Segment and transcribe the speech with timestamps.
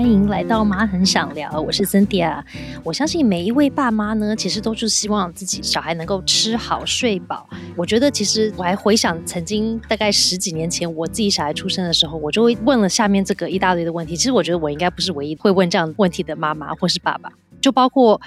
[0.00, 2.42] 欢迎来到妈很想聊，我是 Cynthia。
[2.82, 7.46] 我相信每一位爸妈呢，其实都是希望自己小孩能够吃好睡饱。
[7.76, 14.16] 我觉得其实我还回想曾经大概十几年前我自己小孩出生的时候，我就会问了下面这个一大堆的问题。
[14.16, 17.30] 其实我觉得我应该不是唯一会问这样问题的妈妈或是爸爸，
[17.60, 18.18] 就包括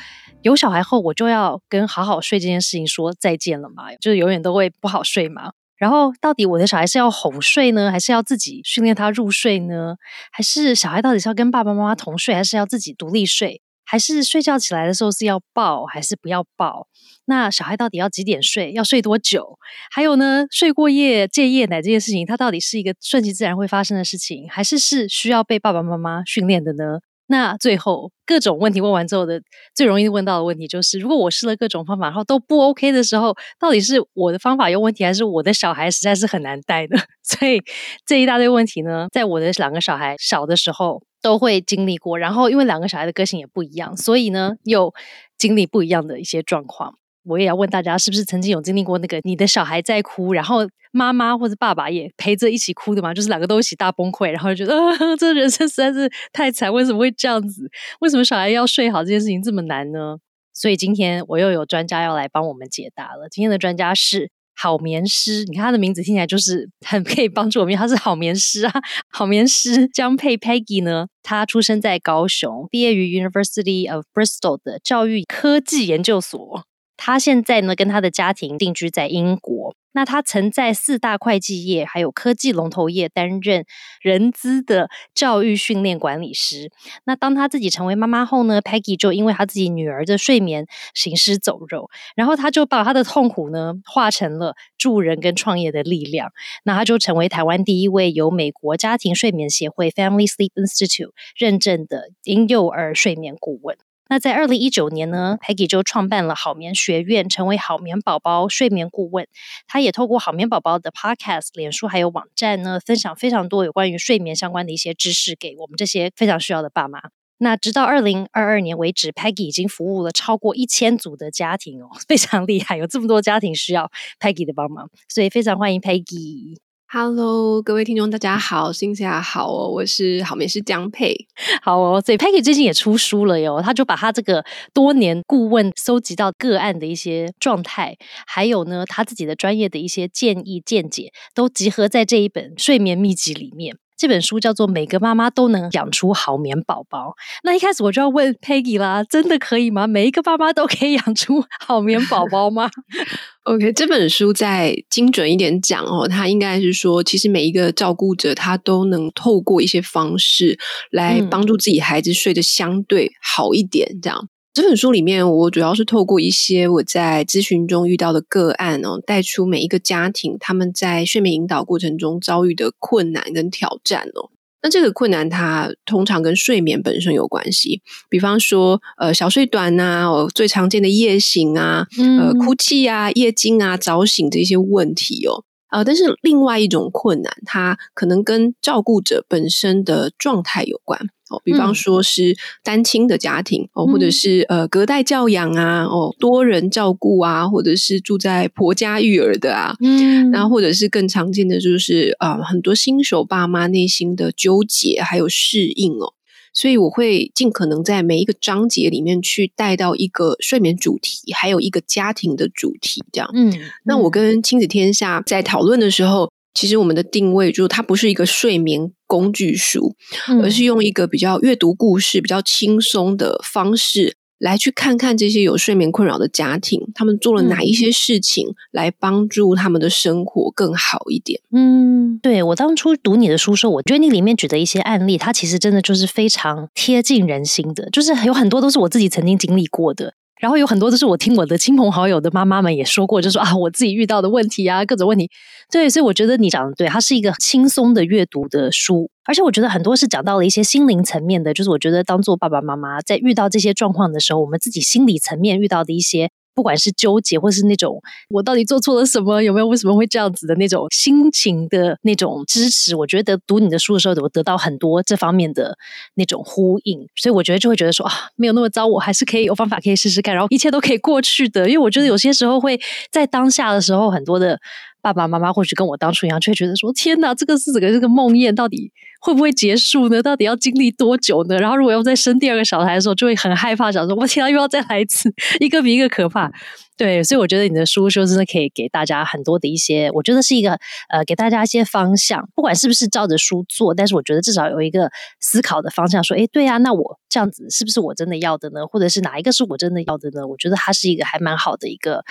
[0.43, 5.53] 有小孩后我就要跟好好睡这件事情说再见了嘛，就是永远都会不好睡嘛。
[5.83, 9.97] 然后，到底我的小孩是要哄睡呢，还是要自己训练他入睡呢？
[10.31, 13.61] 还是小孩到底是要跟爸爸妈妈同睡，还是要自己独立睡？
[13.83, 16.87] 还是睡觉起来的时候是要抱，还是不要抱？
[17.25, 18.71] 那小孩到底要几点睡？
[18.71, 19.59] 要睡多久？
[19.91, 26.99] 还有呢，睡过夜戒夜奶这件事情，它到底是一个顺其自然会发生的事情，还是是需要被爸爸妈妈训练的呢？
[27.33, 29.41] 那最后各种问题问完之后的
[29.73, 36.99] 最容易问到的问题就是，如果我试了各种方法，然后都不 OK 的时候，到底是我的方法有问题，还是我的小孩实在是很难带呢？
[37.25, 37.59] 所以
[38.05, 42.19] 这一大堆问题呢，在我的两个小孩小的时候都会经历过。
[42.19, 44.93] 然后因为两个小孩的个性也不一样，所以呢又
[45.35, 46.99] 经历不一样的一些状况。
[47.25, 53.13] 我也要问大家，是不是曾经有经历过那个你的小孩在哭，然后妈妈或者爸爸也陪着一起哭的吗？
[53.13, 54.75] 就是两个都一起大崩溃，然后就觉得
[55.17, 57.69] 这人生实在是太惨，为什么会这样子？
[58.01, 60.17] 为什么小孩要睡好这件事情这么难呢？
[60.53, 63.27] 所以今天我又有专家要来帮我们解答了。
[63.31, 68.71] 今天的专家是好眠师，你看他的名字听起来就是很可以帮助我们，他是好眠师啊，
[69.09, 76.65] 好眠师江佩 Peggy 呢，他出生在高雄，毕业于 University of Bristol 的教育科技研究所。
[77.05, 79.75] 他现在呢，跟他的家庭定居在英国。
[79.91, 83.65] 那他曾在四大会计业还有科技龙头业担任
[84.01, 86.71] 人资的教育训练管理师。
[87.03, 96.31] 那当他自己成为妈妈后呢，Peggy 就因为他自己女儿的睡眠行尸走肉，然后他就把他的痛苦呢化成了助人跟创业的力量。
[96.63, 103.75] 那他就成为台湾第一位由美国家庭睡眠协会 Family Sleep Institute 认证的婴幼儿睡眠顾问。
[104.13, 109.27] 那在二零一九年呢，Peggy 就创办了好眠学院，成为好眠宝宝睡眠顾问。
[109.65, 117.01] 他也透过好眠宝宝的 Podcast、脸书还有网站呢，分享非常多有关于睡眠相关的一些知识给我们这些非常需要的爸妈。
[117.39, 126.59] 那直到二零二二年为止，Peggy 已经服务了超过一千组的家庭哦， 非常厉害，有这么多家庭需要 Peggy 的帮忙，所以非常欢迎 Peggy。
[126.95, 131.25] Hello，各位听众，大家好，新下好哦，我是好美师江佩，
[131.63, 131.99] 好哦。
[131.99, 134.45] 所以 Peggy 最近也出书了哟，他就把他这个
[134.75, 143.75] 多年顾问搜集到个案的一些状态，还有呢他自己的专业的一些建议见解，都集合在这一本睡眠秘籍里面。
[144.03, 147.07] 这本书叫做《每个妈妈都能养出好眠宝宝》。
[147.45, 149.87] 那一开始我就要问 Peggy 啦，真的可以吗？
[149.87, 152.69] 每一个爸妈都可以养出好眠宝宝吗？
[153.47, 160.59] OK，这本书再精准一点讲哦，它应该是说，其实每一个照顾者他都能透过一些方式
[160.91, 164.27] 来帮助自己孩子睡得相对好一点，这样。
[164.53, 174.29] 这本书里面，我主要是透过一些我在咨询中遇到的个案哦，带出每一个家庭他们在睡眠引导过程中遭遇的困难跟挑战哦。
[174.61, 181.87] 那这个困难，它通常跟睡眠本身有关系，比方说，呃，小睡短呐，哦，最常见的夜醒啊，
[182.19, 185.43] 呃，哭泣啊，夜惊啊，早醒这些问题哦。
[185.71, 190.99] 呃，但是另外一种困难，它可能跟照顾者本身的状态有关
[191.33, 191.41] 哦。
[191.43, 206.13] 比方说是单亲的家庭哦，或者是呃隔代教养啊，哦多人照顾啊，或者是住在婆家育儿的啊，嗯，然后或者是更常见的就是啊，很多新手爸妈内心的纠结还有适应哦。
[206.55, 213.27] 所以我会尽可能在每一个章节里面去带到一个睡眠主题，还有一个家庭的主题，这样。
[213.33, 213.51] 嗯，
[213.85, 219.95] 那我跟亲子天下在讨论的时候，其实我们的定位就是它不是一个睡眠工具书，
[220.41, 224.15] 而是用一个比较阅读故事、比较轻松的方式。
[224.39, 231.39] 来去看看这些有睡眠困扰的家庭，他们做了哪一些事情来帮助他们的生活更好一点？
[231.53, 240.15] 嗯，对我当初读你的书时候，我觉得你里面举的一些案例，它其实真的就是非常贴近人心的，就是有很多都是我自己曾经经历过的。
[240.43, 245.31] 然后有很多都是我听我的亲朋好友的妈妈们也说过，就说啊，我自己遇到的问题啊，各种问题。
[245.71, 256.29] 对，所以我觉得你讲的对，它是一个轻松的阅读的书，而且我觉得很多是讲到了一些心灵层面的，就是我觉得当做爸爸妈妈在遇到这些状况的时候，我们自己心理层面遇到的一些。
[256.53, 260.43] 不管是纠结，或是那种我到底做错了什么，有没有为什么会这样子？
[260.43, 265.77] 的那种心情的那种支持，我觉得读你的书的时候，我得到很多这方面的
[266.15, 271.69] 那种呼应，所以我觉得就会觉得说啊，没有那么糟，我还是可以有方法可以试试看，然后一切都可以过去的。
[271.69, 272.77] 因为我觉得有些时候会
[273.09, 274.59] 在当下的时候，很多的
[275.01, 278.91] 爸爸妈妈或许跟我当初一样，就会觉得说天哪，这个是整个这个梦魇，到底
[279.23, 280.21] 会不会结束呢？
[280.21, 281.57] 到底要经历多久呢？
[281.57, 286.51] 然后如果要再生第二个小孩的时候，就会很害怕，想说我天啊，又要再来一次， 一个比一个可怕。
[286.95, 290.77] 对，所以我觉得你的书就真的可以给大家很多的一些，我觉得是一个
[291.09, 295.09] 呃，给大家一些方向，不管是不是照着书做，但是我觉得至少有一个
[295.39, 298.85] 思考的方向，说，哎，对啊，那我这样子是不是我真的要的呢？
[298.85, 300.45] 或者是哪一个是我真的要的呢？
[300.45, 302.23] 我觉得它是一个还蛮好的一个，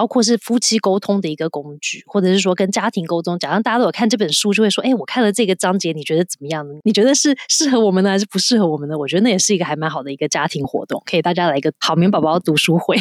[0.00, 3.38] 包括是夫妻沟通的一个工具，或者是说跟家庭沟通。
[3.38, 6.72] 假如大家都有看这本书，就会说，哎，我看了这个章节，你觉得怎么样呢？
[6.84, 8.96] 你觉得是适合我们呢，还是不适合我们呢？
[8.96, 12.96] 我觉得那也是一个还蛮好的一个家庭活动，可以大家来一个好眠宝宝读书会。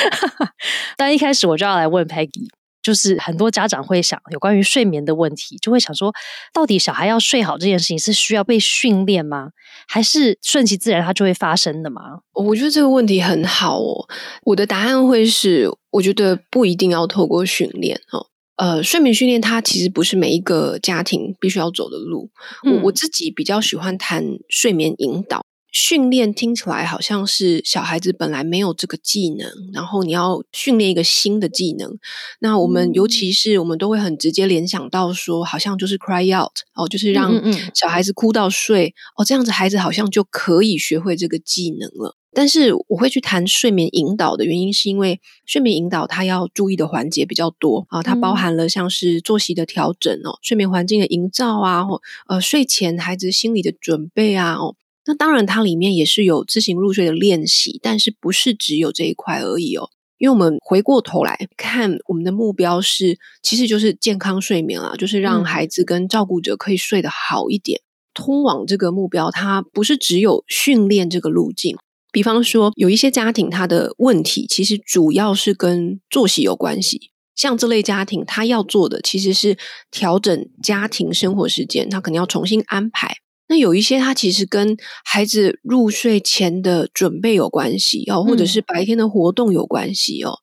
[0.98, 2.50] 但一开始我就要来问 Peggy，
[2.82, 6.12] 就是很多家长会想有关于睡眠的问题，就会想说，
[6.52, 9.50] 到底小孩要睡好这件事情是需要被训练吗？
[9.86, 12.20] 还是顺其自然它就会发生的吗？
[12.34, 14.08] 我觉得这个问题很好哦。
[14.44, 18.26] 我的答案会是，我觉得不一定要透过训练哦。
[18.56, 22.30] 呃，睡眠训练它其实不是每一个家庭必须要走的路。
[22.64, 25.44] 我我自己比较喜欢谈睡眠引导。
[25.80, 31.96] 训练听起来好像是小孩子本来没有这个技能，然后你要训练一个新的技能。
[32.40, 37.32] 那我们尤其是我们都会很直接联想到说，好像就是 cry out 哦，就是让
[37.72, 42.16] 小孩子哭到睡哦，这样子孩子好像就可以学会这个技能了。
[42.32, 54.74] 但是我会去谈睡眠引导的原因，是因为睡眠引导它要注意的环节比较多啊，它包含了像是作息的调整哦，睡眠环境的营造啊，或呃睡前孩子心理的准备啊哦。
[55.08, 59.88] 那当然，它里面也是有自行入睡的练习，但是不是只有这一块而已哦。
[60.18, 67.80] 因为我们回过头来看，我们的目标是，其实就是健康睡眠啊，就是让孩子跟照顾者可以睡得好一点。
[68.12, 71.78] 通往这个目标，它不是只有训练这个路径。
[72.12, 77.12] 比方说，有一些家庭，它的问题其实主要是跟作息有关系。
[77.34, 79.56] 像这类家庭，他要做的其实是
[79.90, 83.18] 调整家庭生活时间，他可能要重新安排。
[83.48, 90.38] 那有一些，它其实跟孩子入睡前的准备有关系哦，或者是白天的活动有关系哦。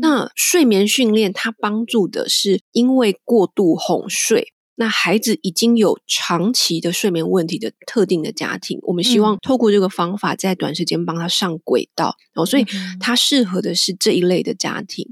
[0.00, 4.53] 那睡眠训练它帮助的是，因为过度哄睡。
[4.76, 12.66] 那孩子已经有长期的睡眠问题的特定的家庭，我们希望透过这个方法，在短时间帮他上轨道哦，所以
[12.98, 15.06] 他适合的是这一类的家庭。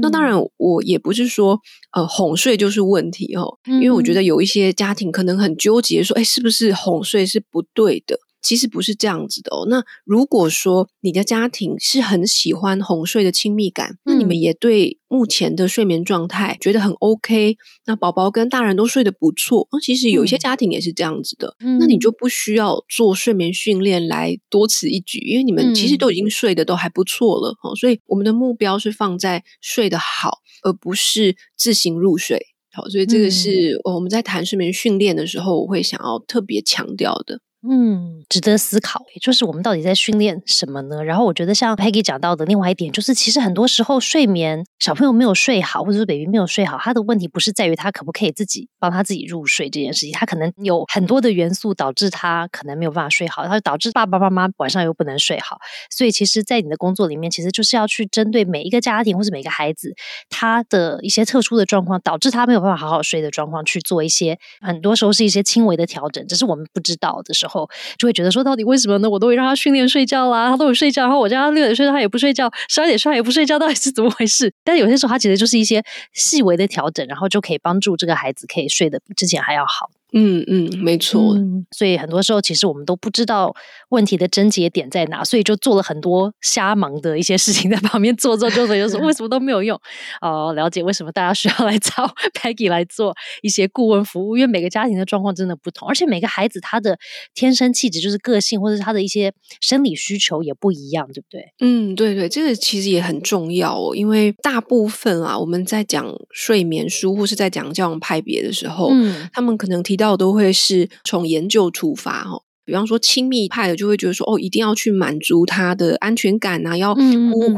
[0.00, 1.60] 那当然，我也不是说
[1.92, 8.18] 呃哄睡就是问题哦，因为我觉得有一些家庭可能很纠结，说哎，是不是哄睡是不对的？
[8.42, 9.66] 其实不是这样子的哦。
[9.68, 17.56] 那如果说你的家庭是很喜欢哄睡的亲密感，那你们也对目前的睡眠状态觉得很 OK，
[17.86, 19.68] 那宝宝跟大人都睡得不错。
[19.72, 27.74] 那其实有一些家庭也是这样子的，那你就不需要做睡眠训练来多此一举，因为你们其实都已经睡得都还不错了哦。
[27.76, 32.46] 所以我们的目标是放在睡得好，而不是自行入睡。
[32.72, 37.40] 好，所以这个是我们在谈睡眠训练的时候，我会想要特别强调的。
[37.62, 39.04] 嗯，值得思考。
[39.14, 41.04] 也就是我们到底在训练什么呢？
[41.04, 55.58] 然后我觉得像 Peggy 讲到的另外一点，就是其实很多时候睡眠小朋友没有睡好，或者是 baby 没有睡好，他的问题不是在于他可不可以自己帮他自己入睡这件事情，他可能有很多的元素导致他可能没有办法睡好，他就导致爸爸妈妈晚上又不能睡好。
[55.90, 59.94] 所以其实，在你的工作里面，其实就是要去针对每一个家庭或是每个孩子
[60.30, 67.49] 他的一些特殊的状况，导致他没有办法好好睡的状况，去做一些很多时候是一些轻微的调整，只是我们不知道的时候。
[67.50, 69.10] 后就会觉得说，到底为什么呢？
[69.10, 74.52] 我都会让他训练睡觉啦，他都有睡觉，然后我叫他六点睡，他也不睡觉；十二点睡，他也不睡觉，到底是怎么回事？
[74.64, 75.82] 但有些时候，他其实就是一些
[76.14, 79.90] 细微的调整，然后就可以帮助这个孩子可以睡得比之前还要好。
[80.12, 81.36] 嗯嗯，没错。
[81.70, 83.54] 所以很多时候，其实我们都不知道
[83.90, 89.80] 问题的症结点在哪，所以就做了很多瞎忙的一些事情在旁边做做做做，就说为什么都没有用。
[90.20, 96.98] 哦，了解为什么大家需要来找 Peggy 来做一些顾问服务，因为每个家庭的状况真的不同，而且每个孩子他的
[97.32, 101.52] 天生气质，就是个性或者是他的一些生理需求也不一样，对不对？
[101.60, 109.99] 嗯，对对，这个其实也很重要哦，因为大部分啊，我们在讲睡眠书或是在讲教养派别的时候，嗯，他们可能提。
[110.00, 116.96] 到都会是从研究出发哦，比方说亲密派的就会觉得说哦，一定要去满足他的安全感啊，要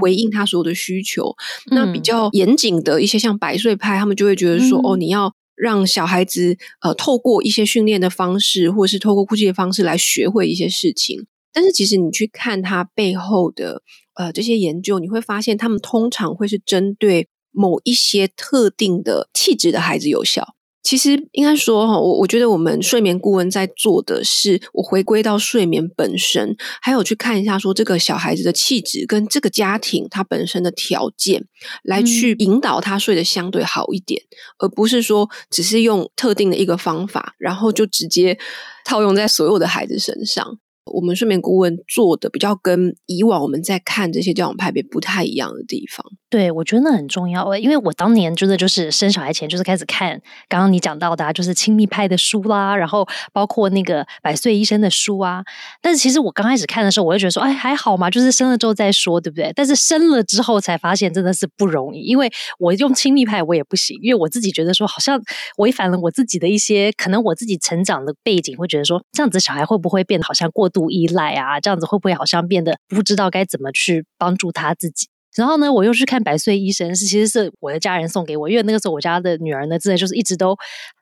[0.00, 1.34] 回应他所有的需求。
[1.70, 11.26] 那比较严谨的一些像百岁派，他们就会觉得说哦，你要让小孩子呃透过一些训练的方式，或者是透过哭泣的方式来学会一些事情。
[11.52, 13.82] 但是其实你去看他背后的
[14.14, 20.54] 呃这些研究，你会发现他们通常会是针对某一些特定的气质的孩子有效。
[20.82, 31.44] 其实应该说哈，我我觉得我们睡眠顾问在做的是，我回归到睡眠本身，还有去看一下说这个小孩子的气质跟这个家庭他本身的条件，
[31.84, 34.20] 来去引导他睡得相对好一点，
[34.58, 38.36] 而不是说只是用特定的一个方法，然后就直接
[38.84, 40.58] 套用在所有的孩子身上。
[40.92, 46.04] 我们睡眠顾问做的比较跟以往我们在看这些教养派别不太一样的地方。
[46.32, 55.44] 对，我觉得那很重要，因为我当年真的就是生小孩前就是开始看刚刚你讲到的，就是亲密派的书啦，然后包括那个百岁医生的书啊。
[55.82, 59.52] 但是其实我刚开始看的时候，我就觉得说，哎，还好嘛，就是生了之后再说，对不对？
[59.54, 65.20] 但是生了之后才发现真的是不容易，因为我用亲密派我也不行，因为我自己觉得说好像
[65.58, 71.60] 违反了我自己的一些可能我自己成长的背景，会觉得说这样子小孩会不会变得好像过度依赖啊？
[71.60, 75.11] 这样子会不会好像变得不知道该怎么去帮助他自己？
[75.34, 80.56] 然后呢，我又去看百岁医生，是其实是我的家人送给我，因为那个时候我家的女儿呢，真的就是一直都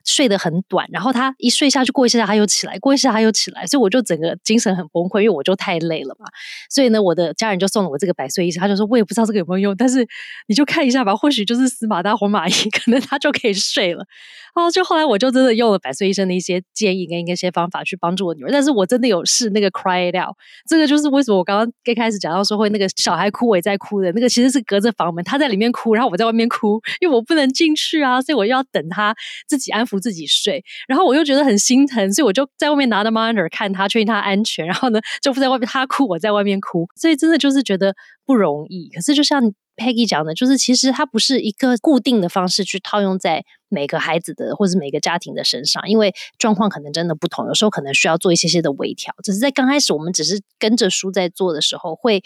[0.05, 6.25] 睡得很短，然后他一睡下去，过一下他又起来，过一下他又起来，所以我就整个精神很崩溃，因为我就太累了嘛。
[6.69, 10.07] 所以呢，我的家人就送了我这个百岁医生，他就说我也不知道这个有没有用，但是
[10.47, 14.05] 你就看一下吧，或许就是死马当活马医， 可能他就可以睡了。
[14.53, 20.35] 然后就后来我就真的用了百岁医生的一些建议跟一些方法去帮助我女儿，但是我真的有试那个 cry it out，
[20.67, 29.15] 这个就是为什么我刚刚一开始讲到说会那个小孩哭我也在哭的那个，其实是隔着房门他在里面哭，然后我在外面哭，因为我不能进去啊，所以我要等他
[29.47, 37.95] 自己安抚自己睡，然后我又觉得很心疼，所以我就在外面拿着 monitor 看他，确定他安全，然后呢就不在外面他哭我在外面哭，所以真的就是觉得
[38.25, 38.89] 不容易。
[38.93, 39.53] 可是就像。
[39.77, 49.15] Peggy 讲的，就是其实它不是一个固定的方式去套用在每个孩子的或者每个家庭的身上，因为状况可能真的不同，有时候可能需要做一些些的微调。
[49.23, 52.21] 只是在刚开始，我们只是跟着书在做的时候，会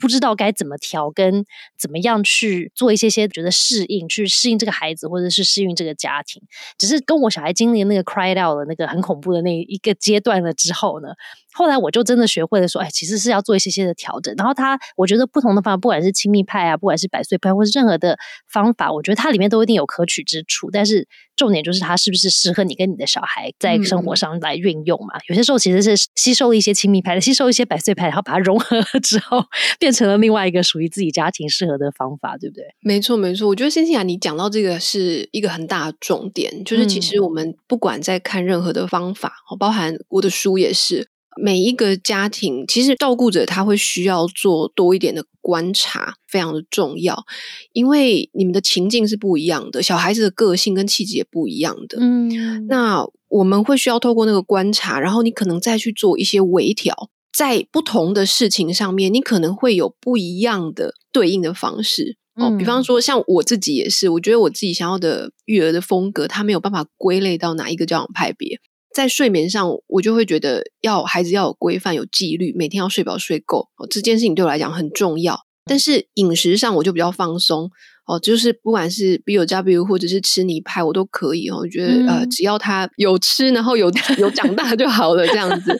[0.00, 1.44] 不知道该怎么调，跟
[1.78, 6.42] 怎么样去做一些些觉得适应，去适应这个孩子，或者是适应这个家庭。
[6.78, 11.08] 只是跟我小孩经历那个 cry out 的那个很恐怖的那一个阶段了之后呢？
[11.52, 14.32] 后来我就真的学会了说，哎，其实是要做一些些的调整。
[14.36, 18.16] 然后他，我觉得不同的方法，不管是亲密派啊，不管是百岁派，或是任何的
[18.48, 20.70] 方法，我觉得它里面都一定有可取之处。
[20.70, 21.08] 但是
[21.40, 25.18] 重点就是它是不是适合你跟你的小孩在生活上来运用嘛？
[25.30, 29.42] 有些时候其实是吸收了一些亲密派的，吸收一些百岁派，然后把它融合之后，
[29.78, 32.64] 变成了另外一个属于自己家庭适合的方法，对不对？
[32.80, 33.48] 没错，没错。
[33.48, 41.08] 我觉得欣欣啊，你讲到这个是一个很大的重点，就是其实我们不管在看任何的方法，包含我的书也是。
[41.40, 47.24] 每一个家庭，其实照顾者他会需要做多一点的观察，非常的重要。
[47.72, 51.98] 因为你们的情境是不一样的，小孩子的个性跟气质也不一样的。
[52.00, 56.94] 嗯，那我们会需要透过那个观察，然后你可能再去做一些微调，
[57.32, 62.16] 在不同的事情上面，你可能会有不一样的对应的方式。
[62.34, 68.60] 哦，比方说像我自己也是，我觉得我自己想要的育儿的风格，它没有办法归类到哪一个教养派别。
[68.92, 73.86] 在睡眠上，我就会觉得要孩子要有规范、有纪律，每天要睡饱睡够哦。
[73.88, 75.40] 这件事情对我来讲很重要。
[75.64, 77.70] 但是饮食上，我就比较放松
[78.06, 81.58] 哦，就是不管是 B U W 或者是吃泥派，我都可以哦。
[81.58, 85.78] 我觉得呃，只要他有吃，然后有有长大就好了，这样子。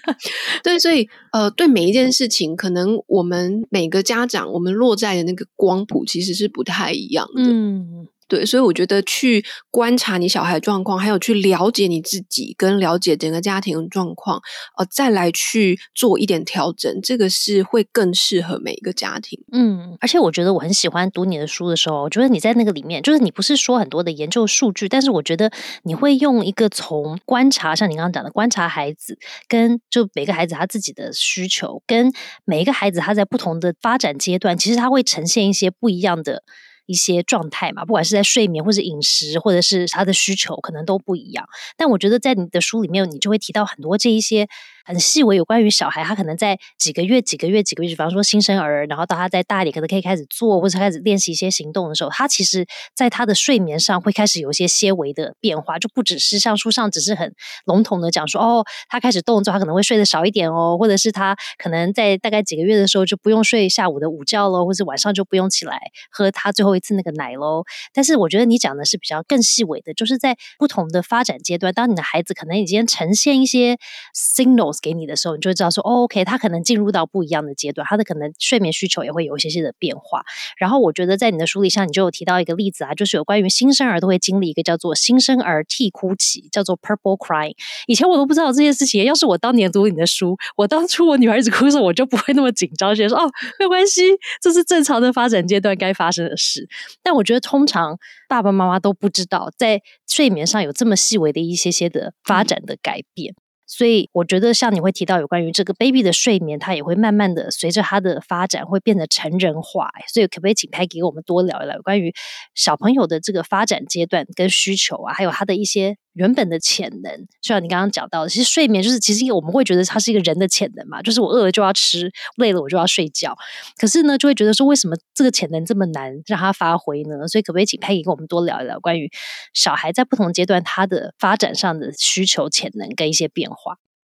[0.62, 7.42] 对，所以呃，对每一件事情，可能我们每个家长，我们落在的那个光谱其实是不太一样的。
[7.42, 8.06] 嗯。
[8.30, 14.40] 对，所以我觉得去观察你小孩状况，还有去了解你自己，跟了解整个家庭的状况，
[14.78, 19.42] 呃，再来去做一点调整，这个是会更适合每一个家庭。
[19.50, 25.50] 嗯，而且我觉得我很喜欢读你的书的时候，我觉得你在那个里面，就是你不是说很多的研究数据，但是我觉得
[25.82, 29.18] 你会用一个从观察，像你刚刚讲的观察孩子，
[29.48, 32.12] 跟就每个孩子他自己的需求，跟
[32.44, 36.44] 每一个孩子他在不同的发展阶段，其实他会呈现一些不一样的。
[36.90, 41.48] 一些状态嘛，不管是在睡眠或者饮食，或者是他的需求，可能都不一样。
[41.76, 44.48] 但我觉得在你的书里面，你就会提到很多这一些。
[44.84, 57.34] 很细微有关于小孩，他可能在几个月、几个月、几个月，比方说新生儿，然后到他再大一点，可能可以开始做或者开始练习一些行动的时候，他其实在他的睡眠上会开始有一些些微的变化，就不只是像书上只是很
[57.66, 65.78] 笼统的讲说，哦，他开始动作，他可能会睡得少一点哦，或者是他可能在大概几个月的时候就不用睡下午的午觉喽，或是晚上就不用起来
[66.10, 67.64] 喝他最后一次那个奶喽。
[67.92, 73.76] 但是我觉得你讲的是比较更细微的，就是在不同的发展阶段，当你的孩子可能已经呈现一些
[74.14, 74.69] signal。
[74.80, 80.22] 给你的时候，你就会知道说，OK，他可能进入到不一样的阶段，他的可能睡眠需求也会有一些些的变化。
[80.58, 87.54] 然后我觉得在你的书里上，你就有提到一个例子啊，就是有关于新生儿都会经历一个叫做新生儿啼哭期，叫做 purple crying。
[87.86, 93.26] 以前我都不知道这件事情，要是我当年读你的书，我当初我女儿一直哭的时候，我就不会那么紧张，觉得说哦，
[93.58, 94.02] 没有关系，
[94.40, 96.68] 这是正常的发展阶段该发生的事。
[97.02, 97.98] 但我觉得通常
[98.28, 103.34] 爸爸妈妈都不知道，在睡眠上有这么细微的一些些的发展的改变。
[103.70, 109.88] 所以我觉得，像你会提到有关于这个 baby 的睡眠，它也会慢慢的随着它的发展会变得成人化。
[110.12, 112.12] 所以可不可以请开给我们多聊一聊关于
[112.54, 115.96] 小朋友的这个发展阶段跟需求啊，还有他的一些。
[116.14, 123.32] 原本的潜能，就像你刚刚讲到的，其实睡眠就是其实我们会觉得它是一个人的潜能嘛，就是我饿了就要吃，累了我就要睡觉。
[123.78, 127.28] 可是呢，就会觉得说，为什么这个潜能这么难让它发挥呢？
[127.28, 129.08] 所以可不可以请佩仪跟我们多聊一聊关于
[129.54, 133.56] 小孩在不同阶段他的发展上的需求、潜能跟一些变化？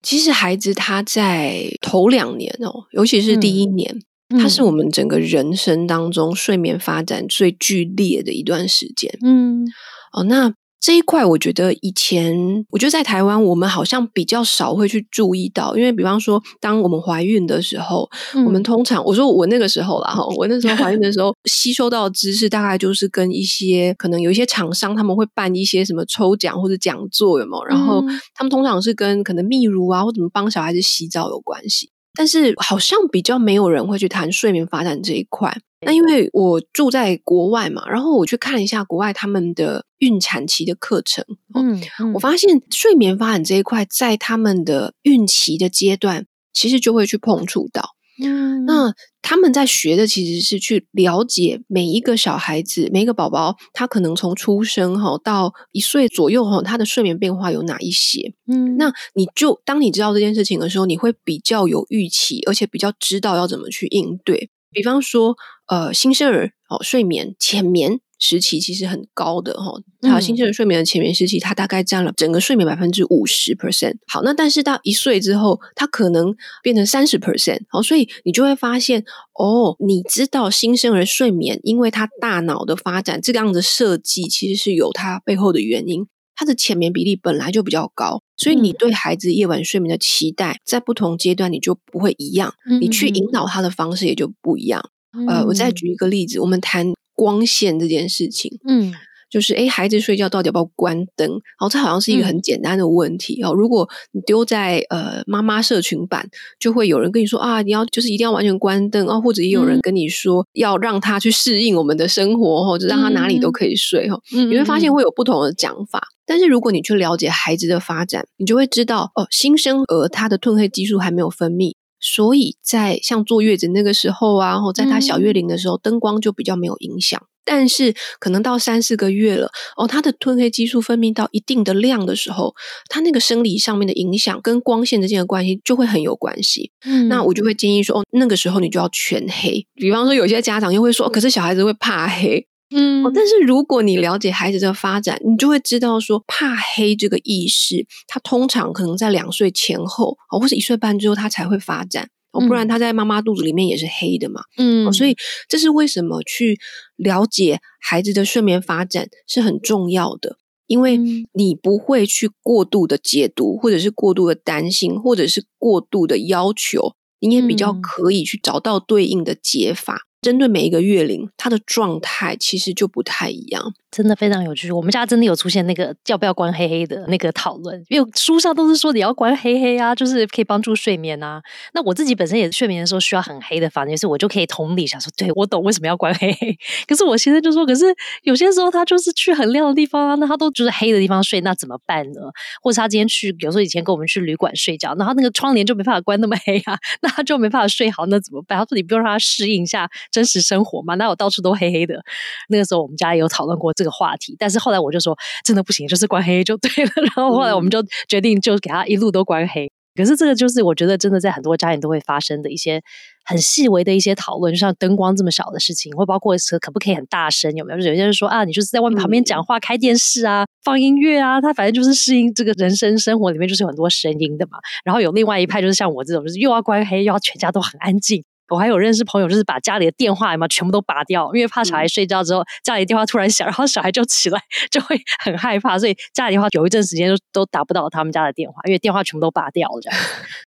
[0.02, 9.16] 其实孩子他在头两年哦，尤其是第一年，他是我们整个人生当中睡眠发展最剧烈的一段时间。
[9.24, 9.66] 嗯，
[10.14, 10.54] 哦，那。
[10.82, 27.64] 这一块，我觉得以前，我觉得在台湾，我们好像比较少会去注意到，因为比方说，当我们怀孕的时候，我们通常，我说我那个时候啦，哈，我那时候怀孕的时候，吸收到的知识大概就是跟一些可能有一些厂商他们会办一些什么抽奖或者讲座，有没有？
[27.66, 28.02] 然后
[28.34, 35.56] 他们通常是跟可能泌乳啊或怎么帮小孩子洗澡有关系，但是好像比较没有人会去谈睡眠发展这一块。
[35.84, 41.26] 那因为我住在国外嘛，然后我去看一下国外他们的孕产期的课程，
[41.56, 41.82] 嗯，
[42.14, 47.96] 我发现睡眠发展这一块，在他们的孕期的阶段，其实就会去碰触到。
[48.24, 58.34] 嗯，那他们在学的其实是去了解每一个小孩子、每一个宝宝，他可能从出生哈到一岁左右哈，他的睡眠变化有哪一些？
[58.48, 64.50] 嗯，那你就当你知道这件事情的时候，你会比较有预期，而且比较知道要怎么去应对。
[64.72, 65.36] 比方说，
[65.68, 73.96] 呃，新生儿哦，睡眠浅眠时期其实很高的哈，他新生儿睡眠的浅眠时期，它大概占了整个睡眠百分之五十 percent。
[74.08, 77.62] 好，那但是到一岁之后，它可能变成三十 percent。
[77.68, 86.06] 好，所以你就会发现，哦，你知道新生儿睡眠，因为他大脑的发展这个样的设计，其实是有它背后的原因。
[86.34, 94.82] 它的浅眠比例本来就比较高，所以你对孩子夜晚睡眠的期待，在不同阶段你就不会一样，你去引导他的方式也就不一样。
[95.28, 98.92] 呃，我再举一个例子，我们谈光线这件事情，嗯。
[99.32, 101.26] 就是哎，孩子睡觉到底要不要关灯？
[101.58, 103.54] 哦，这好像是一个很简单的问题哦。
[103.54, 106.28] 如果你丢在呃妈妈社群版，
[106.60, 114.20] 就会有人跟你说啊，你要就是一定要完全关灯哦，或者也有人跟你说要让他去适应我们的生活，或者让他哪里都可以睡哈。
[114.34, 116.02] 你会发现会有不同的讲法。
[116.26, 127.22] 但是如果你去了解孩子的发展，你就会知道哦，新生儿他的褪黑激素还没有分泌，所以在像坐月子那个时候啊，或在他小月龄的时候，灯光就比较没有影响。
[127.44, 132.54] 但是可能到三四个月了哦，他的褪黑激素分泌到一定的量的时候，
[132.88, 136.72] 他那个生理上面的影响跟光线之间的关系就会很有关系。
[136.86, 139.66] 嗯，那我就会建议说，哦，那个时候你就要全黑。
[139.74, 142.46] 比方说，有些家长又会说，可是小孩子会怕黑。
[142.74, 152.10] 嗯，但是如果你了解孩子的发展，你就会知道说，怕黑这个意识，他通常可能在两岁前后哦，或者一岁半之后，他才会发展。
[152.32, 154.44] 哦，不然他在妈妈肚子里面也是黑的嘛。
[154.56, 155.14] 嗯，所以
[155.50, 156.58] 这是为什么去
[156.96, 160.98] 了解孩子的睡眠发展是很重要的，因为
[161.34, 170.04] 你不会去过度的解读，或者是过度的担心，或者是过度的要求，你也比较可以去找到对应的解法。
[170.22, 173.74] 针对每一个月龄，他的状态其实就不太一样。
[173.90, 181.42] 真的非常有趣，我们家真的有出现那个要不要关黑黑的那个讨论，因为书上都是说你要关黑黑啊，就是可以帮助睡眠啊。
[181.74, 186.58] 那我自己本身也是睡眠的时候需要很黑的房间，所以我就可以同理想说，对我懂为什么要关黑黑。
[186.88, 187.86] 可是我现在就说，可是
[188.22, 192.22] 有些时候他就是去很亮的地方啊，那他都就是黑的地方睡，那怎么办呢？
[192.62, 198.58] 或者他今天去，比如说以前跟我们去旅馆睡觉，然后那个窗帘就没办法关那么黑啊， 那他就没办法睡好，那怎么办？
[198.58, 200.94] 他说你不用让他适应一下真实生活嘛？
[200.96, 202.02] 那我到处都黑黑的。
[202.50, 203.72] 那个时候我们家也有讨论过。
[203.74, 206.92] 这个话题，但是后来我就说真的不行，就是关黑就对了。
[207.16, 209.72] 然后后来我们就决定就给他一路都关黑。
[209.96, 212.82] 可是这个就是我觉得真的在很多家庭都会发生的一些
[213.26, 217.80] 很细微的一些讨论，就像灯光这么小的事情，会包括可可不可以很大声，有没有？
[217.80, 224.60] 有些人说啊，你就是在外面旁边讲话、开电视啊、放音乐啊，他反正就是适应这个人生生活里面就是有很多声音的嘛。
[224.84, 228.24] 然后有另外一派就是像我这种，就是又要关黑，又要全家都很安静。
[228.52, 239.82] 我还有认识朋友，就是把家里的电话嘛全部都拔掉，因为怕小孩睡觉之后家里电话突然响，然后小孩就起来就会很害怕，所以家里电话有一阵时间都都打不到他们家的电话，因为电话全部都拔掉了。
[239.82, 240.00] 这样，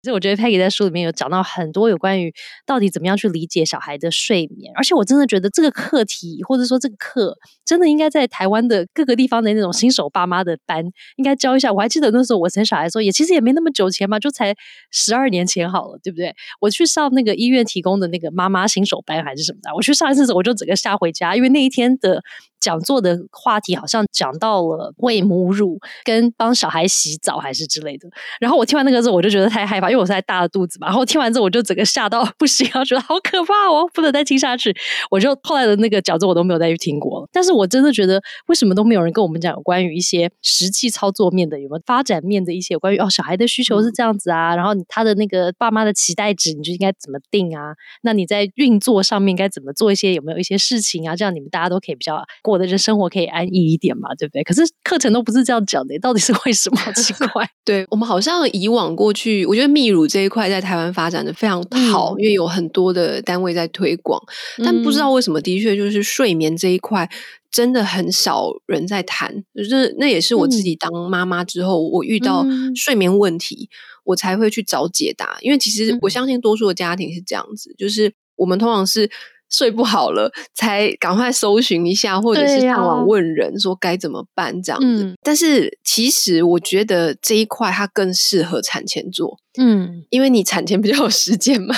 [0.04, 2.32] 所以我觉得 Peggy 在书里面有讲到很多有关于
[2.64, 10.84] 到底怎么样去理解小孩的睡眠，而且我真的觉得这个课题或者说这个课真的应该在台湾的各个地方的那种新手爸妈的班
[11.16, 11.72] 应该教一下。
[11.72, 14.54] 我还记得那时候我生小孩的时候，也其实也没那么久前嘛，就才
[14.90, 16.34] 十二年前好了，对不对？
[16.60, 22.22] 我去上那个医院提供的那个妈妈新手班还是什么的，我去上一次我就整个吓回家，因为那一天的。
[22.64, 28.08] 讲座的话题好像讲到了喂母乳跟帮小孩洗澡还是之类的，
[28.40, 30.86] 然后我听完那个之后我就觉得太害怕，因为我在大的肚子嘛。
[30.86, 34.74] 然后听完之后我就整个吓到不行，然后觉得好可怕哦，不能再听下去。
[35.10, 37.28] 我就后来的那个讲座我都没有再去听过了。
[37.30, 47.74] 但是我真的觉得为什么都没有人跟我们讲有关于一些实际操作面的，有没有发展面的一些有关于哦小孩的需求是这样子啊，然后他的那个爸妈的期待值你就应该怎么定啊？
[48.02, 51.14] 那你在运作上面该怎么做一些有没有一些事情啊？
[51.16, 53.24] 这样你们大家都可以比较过的人生活可以。
[53.34, 54.44] 安逸一点嘛，对不对？
[54.44, 56.92] 可是课程都不是这样讲的，到底是为什么？
[56.92, 57.44] 奇怪。
[57.64, 64.22] 对我们好像以往过去，我觉得泌乳这一块在台湾发展的非常好，因为有很多的单位在推广。
[64.58, 67.10] 但不知道为什么，的确就是睡眠这一块
[67.50, 69.42] 真的很少人在谈。
[69.56, 73.68] 就是那也是我自己当妈妈之后，我遇到睡眠问题，
[74.04, 75.38] 我才会去找解答。
[75.40, 79.10] 因为其实我相信多数的家庭是这样子，就是我们通常是。
[79.50, 85.14] 睡不好了，才赶快搜寻一下，或者是上网问人说该怎么办这样子。
[85.22, 91.74] 但是其实我觉得这一块它更适合产前做，嗯，因为你产前比较有时间嘛，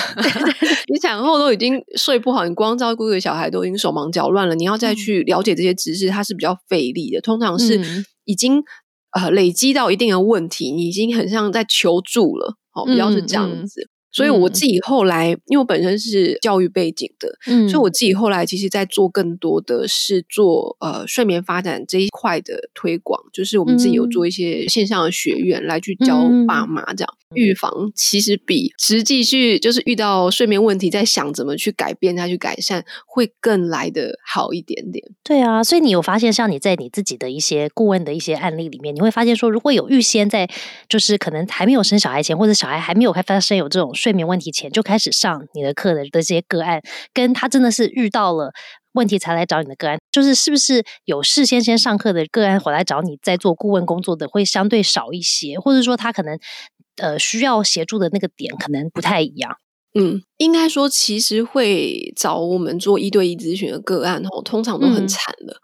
[0.91, 7.21] 你产后都已经睡不好，你光照顾一个小孩都已经手忙脚乱了，你要再去了解这些知识，它是比较费力的。
[7.21, 7.79] 通常是
[8.25, 8.63] 已经
[9.11, 13.89] 呃累积到一定的问题，你已经很像在求助了，哦，比较是这样子。
[14.17, 35.05] 所以我自己后来，因为我本身是教育背景的，嗯，所以我自己后来其实，在做更多的是做呃睡眠发展这一块的推广，就是我们自己有做一些线上的学院来去教爸妈这样预防，其实比实际去就是遇到睡眠问题，在想怎么去改变它、去改善，会更来的好一点点。
[35.23, 40.49] 对啊，所以你有发现，像你在你自己的一些顾问的一些案例里面，你会发现说，如果有预先在
[40.89, 43.93] 就是可能还没有生小孩前，或者小孩还没有开发生有这种。
[43.93, 46.81] 睡眠问题前就开始上你的课的的这些个案，
[47.13, 48.51] 跟他真的是遇到了
[48.93, 56.39] 问题才来找你的个案，就是是不是有事先先上课的个案回来找你在做顾问工作的会相对少一些，或者说他可能
[56.97, 59.57] 呃需要协助的那个点可能不太一样。
[59.93, 65.57] 嗯，应该说其实会找我们做一对一咨询的个案哦，通常都很惨的，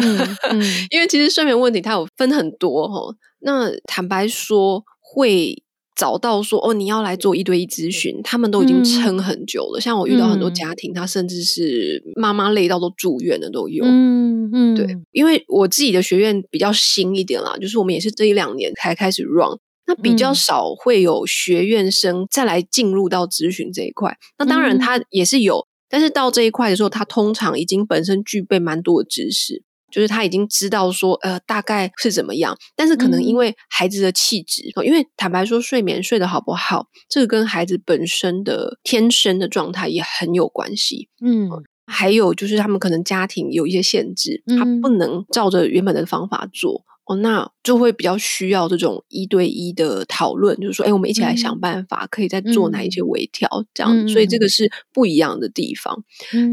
[0.90, 3.14] 因为其实睡眠问题它有分很多哦。
[3.40, 5.62] 那坦白说会。
[5.98, 9.80] 找到说哦，你要来做一对一咨询，他们都已经撑很久了。
[9.80, 13.84] 像我遇到很多家庭，他甚至是妈妈累到都住院的都有。
[13.84, 19.58] 嗯嗯，对，因为我自己的学院比较新一点啦，就是我们也是这一两年才开始 run，
[19.88, 24.16] 那比较少会有学院生再来进入到咨询这一块。
[24.38, 29.64] 那当然他也是有，但是到这一块的时候，他通常已经本身具备蛮多的知识。
[29.90, 41.08] 就是他已经知道说，呃，大概是怎么样，但是可能因为孩子的气质，因为坦白说，睡眠睡得好不好，这个跟孩子本身的天生的状态也很有关系。
[41.20, 41.48] 嗯，
[41.86, 46.84] 还有就是他们可能家庭有一些限制，他不能照着原本的方法做。
[47.08, 54.06] 哦，那就会比较需要这种一对一的讨论，就是说，哎，我们一起来想办法，可以再做哪一些微调，这样。
[54.06, 56.04] 所以这个是不一样的地方。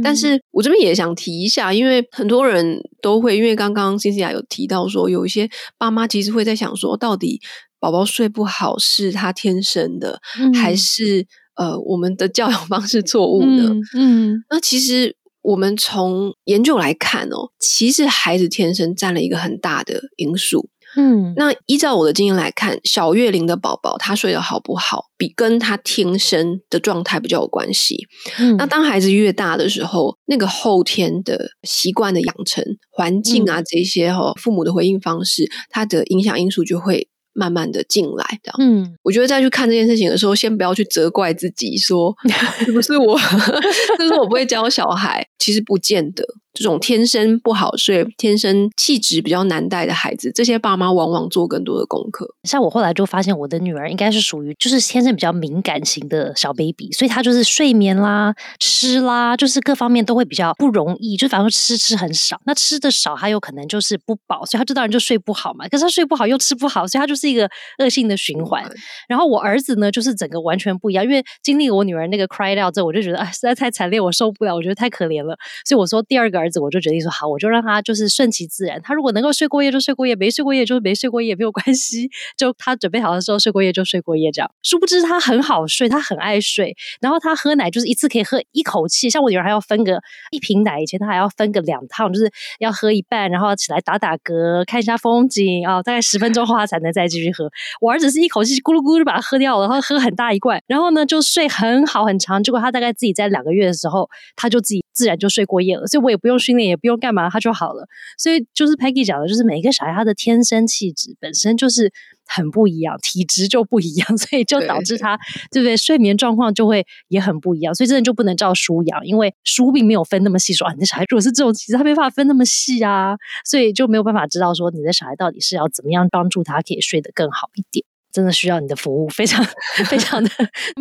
[0.02, 7.42] 但是我这边也想提一下，因为很多人都会，因为刚刚辛思雅有提到说，有一些爸妈其实会在想说，到底
[7.78, 10.22] 宝宝睡不好是他天生的，
[10.54, 13.76] 还是呃我们的教养方式错误呢？
[13.94, 15.18] 嗯，那其实。
[15.46, 20.70] 我们从研究来看哦，其实孩子天生占了一个很大的因素。
[20.98, 28.08] 嗯，那依照我的经验来看，小月龄的宝宝他睡得好不好，比跟他天生的状态比较有关系。
[28.40, 37.10] 嗯，那当孩子越大的时候，那个后天的习惯的养成、环境啊这些哈，父母的回应方式，它的影响因素就会。
[37.36, 42.16] 慢慢的进来，这样，嗯，我觉得再去看这件事情的时候，先不要去责怪自己，说
[42.66, 43.20] 是不是我，
[44.00, 45.28] 这是我不会教小孩？
[45.38, 46.26] 其实不见得。
[46.56, 52.26] 这种天生不好睡、天生气质比较难带的孩子，这些爸妈往往做更多的功课。
[52.44, 61.18] 像我后来就发现，我的女儿应该是属于就是天生比较敏感型的小 baby，所以她就是睡眠啦、吃啦，就是各方面都会比较不容易。
[61.18, 65.68] 就反正吃吃很少，那吃的少，她有可能就是不饱，所以她这当然就睡不好嘛。
[65.68, 68.64] 可是她睡不好又吃不好，所以她就是一个恶性的循环。
[69.10, 75.36] 然后我儿子呢，就是整个完全不一样，因为经历我女儿那个 cry out 之后，我就觉得哎，实在太惨烈，我受不了，我觉得太可怜了。
[75.66, 76.45] 所以我说第二个。
[76.46, 78.80] 儿子，我就决定说好，我就让他就是顺其自然。
[78.82, 82.10] 他如果能够睡过夜就睡过夜，没睡过夜就没睡过夜，没有关系。
[82.38, 84.50] 就他准备好的时候睡过夜就睡过夜，这样。
[84.64, 86.76] 殊不知他很好睡，他很爱睡。
[87.02, 90.00] 然后他喝奶就是一次可以喝一口气，像我女儿还要分个
[90.32, 97.50] 一瓶奶，以前他还要分个两趟，就是要喝一半，然后起来打打嗝，看一下风景啊，大概十分钟后他才能再继续喝。
[97.82, 102.44] 我儿子是一口气咕噜咕噜就把它喝掉了，然后喝很大一罐，然后呢就睡很好很长。
[102.44, 107.86] 结果他大概自己在两个月的时候，他就自己自然就睡过夜了，所以我也不用训练，也不用干嘛，他就好了。
[108.18, 111.92] 所以就是 Peggy 讲的，就是每一个小孩他的天生气质本身就是
[112.26, 115.20] 很不一样，体质就不一样，所以就导致他
[115.52, 115.76] 对不对？
[115.76, 117.76] 睡眠状况就会也很不一样。
[117.76, 127.86] 所以真的就不能照书养，因为书并没有分那么细，说啊，你的小孩如果是这种体质，他没办法分那么细啊，所以就没有办法知道说你的小孩到底是要怎么样帮助他可以睡得更好一点。
[128.12, 129.46] 真的需要你的服务，非常
[129.90, 130.30] 非常的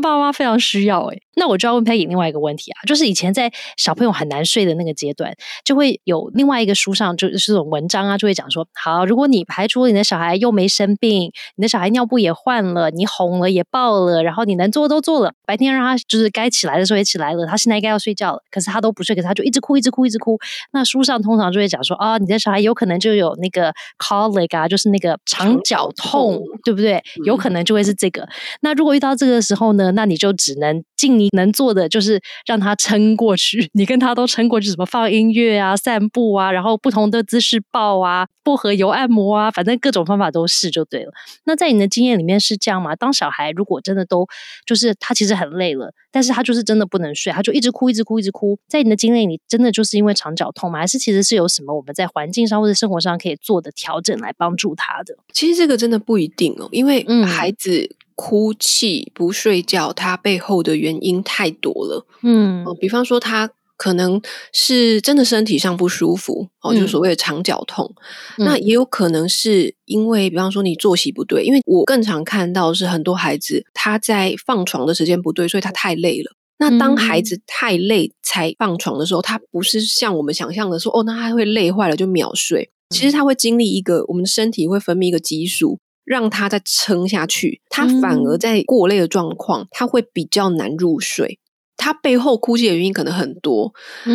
[0.00, 1.18] 爸妈非常需要哎。
[1.36, 20.38] 那我就要问 Peggy 另外一个问题啊，就是以前在小朋友很难睡的那个阶段，就会有另外一个书上就是这种文章啊，就会讲说，好，如果你排除你的小孩又没生病，你的小孩尿布也换了，你哄了也抱了，然后你能做都做了，白天让他就是该起来的时候也起来了，他现在应该要睡觉了，可是他都不睡，可是他就一直哭，一直哭，一直哭。
[20.72, 27.02] 那书上通常就会讲说，啊，你的小孩有可能就有那个 colic 啊，就是那个肠绞痛，对不对？
[27.24, 28.28] 有可能就会是这个。
[28.60, 33.68] 那如果遇到这个时候呢，那你就只能尽你能做的，就是让他撑过去。
[33.72, 41.12] 你跟他都撑过去，什么放音乐啊、散步啊，然后不同的姿势抱啊、薄荷油按摩啊，反正各种方法都试就对了。
[41.44, 42.94] 那在你的经验里面是这样吗？
[42.94, 44.26] 当小孩如果真的都
[44.66, 48.58] 就是他其实很累了，但是他就是真的不能睡，他就一直哭、一直哭、一直哭。
[48.68, 50.78] 在你的经历里，真的就是因为肠绞痛吗？
[50.80, 55.16] 还是其实是有什么我们在环境上或者生活上可以做的调整来帮助他的？
[55.32, 62.06] 其实这个真的不一定哦，因为孩子哭泣不睡觉，他背后的原因太多了。
[62.22, 64.20] 嗯，比方说他可能
[64.52, 67.92] 是真的身体上不舒服哦，就所谓的肠绞痛。
[68.38, 76.32] 那也有可能是因为，比方说你作息不对，因为我更常看到是很多孩子他在放床的时间不对，所以他太累了。
[76.58, 82.70] 那当孩子太累才放床的时候，他不是像我们想象的说，哦，那他会累坏了就秒睡。
[82.90, 87.60] 其实他会经历一个，我们的身体会分泌一个激素，让他再撑下去。
[87.68, 91.38] 他反而在过累的状况，他会比较难入睡。
[91.76, 93.74] 他背后哭泣的原因可能很多。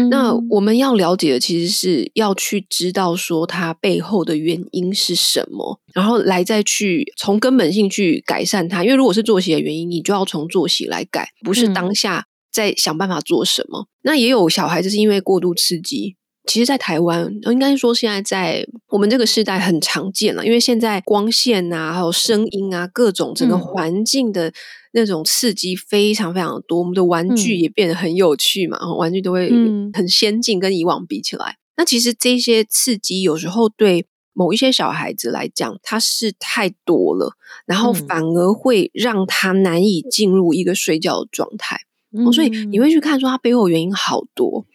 [0.10, 8.84] 那我们要了解的，其实是要去知道说他背后的原因是什么，然后来再去从根本性去改善他。
[8.84, 13.88] 因为如果是作息的原因，你就要从作息来改，不是当下在想办法做什么。
[14.04, 16.16] 那也有小孩子是因为过度刺激。
[16.50, 24.52] 其实，在台湾，应该说现在在我们这个时代很常见了，因为现在光线啊，还有声音啊，各种整个环境的
[24.94, 26.80] 那种刺激非常非常的多。
[26.80, 29.52] 我们的玩具也变得很有趣嘛，玩具都会
[29.94, 31.58] 很先进，跟以往比起来。
[31.78, 37.34] 那其实这些刺激有时候对某一些小孩子来讲，它是太多了，
[37.68, 41.82] 然后反而会让他难以进入一个睡觉的状态。
[42.12, 44.66] 哦，所以你会去看说它背后原因好多。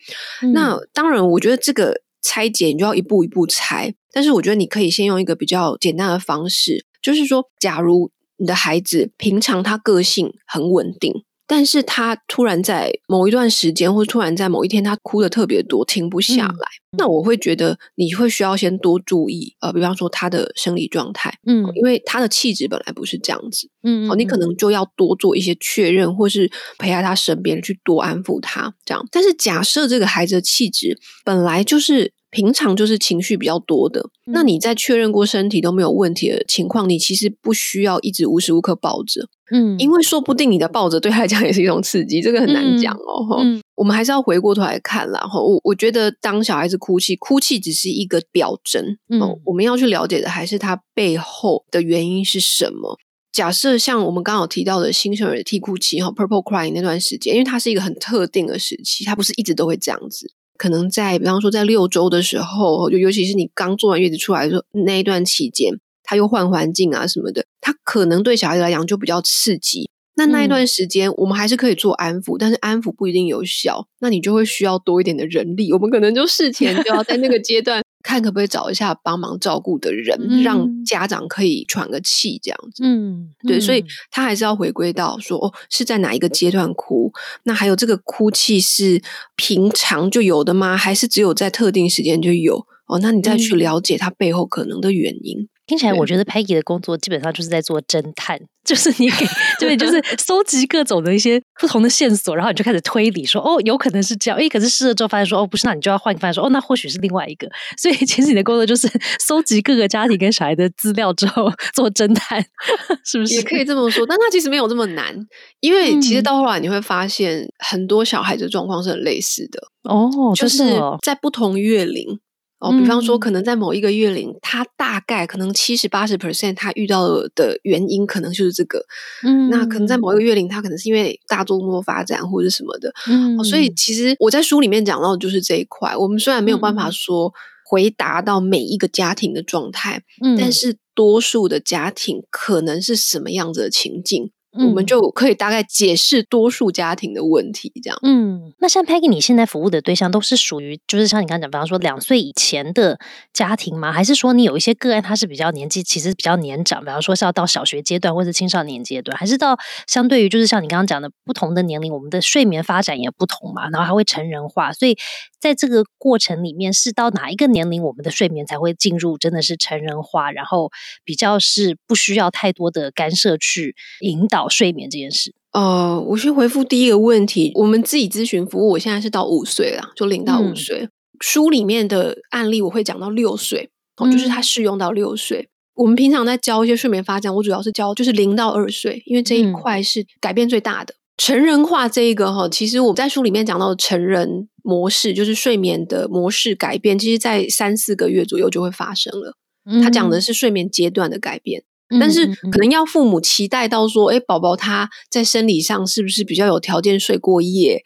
[0.52, 3.94] 那当然，我觉得这个拆解你就要一步一步拆。
[4.12, 11.24] 但是我觉得你可以先用一个比较简单的方式，就是说，假如你的孩子平常他个性很稳定。
[11.46, 16.66] 但是他突然在某一段时间，或者突然在某一天，他哭的特别多，停不下来。
[16.96, 29.06] 那我会觉得你会需要先多注意，呃，比方说他的生理状态，嗯，因为他的气质本来不是这样子，嗯，哦，你可能就要多做一些确认，或是陪在他身边去多安抚他，这样。
[29.12, 39.28] 但是假设这个孩子的气质本来就是平常就是情绪比较多的，那你在确认过身体都没有问题的情况，你其实不需要一直无时无刻抱着。
[39.52, 43.38] 嗯，因为说不定你的抱着对他来讲也是一种刺激，这个很难讲哦。
[43.40, 48.82] 嗯，我们还是要回过头来看然后我我觉得，当小孩子哭泣，哭泣只是一个表征。
[49.10, 52.96] 嗯，我们要去了解的还是他背后的原因是什么。
[53.34, 60.32] 假设像我们刚好提到的新生儿的啼哭期哈，purple crying 那段时间，因为它是一个很特定的时期，它不是一直都会这样子。
[60.56, 65.80] 可能在比方说在六周的时候，就尤其是你刚做完月子出来的时候那一段期间。
[66.06, 69.88] 他又换环境啊什么的，他可能对小孩子来讲就比较刺激。
[70.16, 75.72] 那那一段时间，我们还是可以做安抚，但是安抚不一定有效，那你就会需要多一点的人力。
[75.72, 82.84] 我们可能就事前就要在那个阶段看可不可以找一下帮忙照顾的人，让家长可以喘个气这样子。
[82.84, 87.10] 嗯，对，所以他还是要回归到说，哦，是在哪一个阶段哭？
[87.44, 89.02] 那还有这个哭泣是
[89.34, 90.76] 平常就有的吗？
[90.76, 92.66] 还是只有在特定时间就有？
[92.86, 95.48] 哦，那你再去了解他背后可能的原因。
[95.66, 99.26] 听起来，我觉得 Peggy 的工作基本上就是在做侦探， 就是你给
[99.58, 107.48] 对，就是搜集各种的一些不同的线索，然后你就开始推理，说哦，有可能是这样，哎，可是试了之后发现说哦，不是，那你就要换一个，说哦，那或许是另外一个。
[107.78, 108.86] 所以其实你的工作就是
[109.18, 112.44] 搜集各个家庭跟小孩的资料之后做侦探，
[113.04, 113.34] 是不是？
[113.34, 115.14] 也可以这么说，但它其实没有这么难，
[115.60, 120.62] 因为其实到后来你会发现，很多小孩的状况是很类似的哦，就是
[121.02, 122.20] 在不同月龄。
[122.64, 128.82] 哦，比方说，可能在某一个月龄，他大概可能七十八十 percent，他遇到的原因可能就是这个。
[129.22, 132.90] 嗯，那可能在某一个月龄，他可能是因为大众多发展或者什么的。
[133.06, 135.94] 嗯，所以其实我在书里面讲到的就是这一块。
[135.94, 137.30] 我们虽然没有办法说
[137.66, 144.30] 回答到每一个家庭的状态，嗯，但是多数的家庭可能是什么样子的情境。
[144.56, 147.98] 我们就可以大概解释多数家庭的问题，这样。
[148.02, 152.98] 嗯，那像 Peggy，你现在服务的对象都是属于，就是像你刚刚讲，比方说两岁以前的
[153.32, 153.90] 家庭吗？
[153.90, 164.96] 还是说你有一些个案，他是比较年纪其实比较年长，比方说是要到小学阶段或者青少年阶段，还是到相对于就是像你刚刚讲的不同的年龄，我们的睡眠发展也不同嘛，然后还会成人化，所以
[165.40, 170.70] 在这个过程里面，是到哪一个年龄，我们的睡眠才会进入真的是成人化，然后
[171.04, 174.43] 比较是不需要太多的干涉去引导。
[174.48, 177.52] 睡眠这件事，呃，我先回复第一个问题。
[177.54, 180.88] 我们自己咨询服务，我现在是到五岁了，就零到五岁。
[181.20, 185.48] 书里面的案例我会讲到六岁，哦，就是它适用到六岁。
[185.74, 190.94] 我们平常在教一些睡眠发展，我主要是教就是零到二岁，因为这一块是改变最大的。
[191.16, 199.34] 成人化这一个哈，其实我在书里面讲到的成人模式，就是睡眠的模式改变，其实在三四个月左右就会发生了。
[199.82, 201.62] 他讲的是睡眠阶段的改变。
[202.00, 207.82] 但是可能要父母期待到说，哎，宝宝他在生理上是不是比较有条件睡过夜，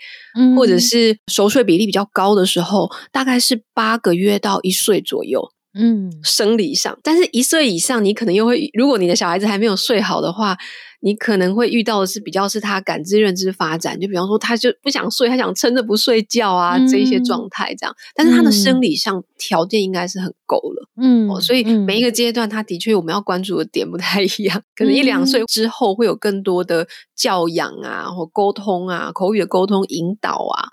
[0.56, 5.42] 或者是熟睡比例比较高的时候，大概是八个月到一岁左右。
[5.78, 10.56] 嗯，生理上，但是一岁以上，你可能又会，如果你的小孩子还没有睡好的话。
[11.00, 17.94] 你可能会遇到的是比较是他感知认知发展，就比方说他就不想睡，他想撑着不睡觉啊，这一些状态这样。
[18.14, 24.60] 但是他的生理上条件应该是很够了，嗯，所以每一个阶段他的确我们要关注的点不太一样。
[24.74, 30.68] 可能一两岁之后会有更多的教养啊，或沟通啊，口语的沟通引导啊，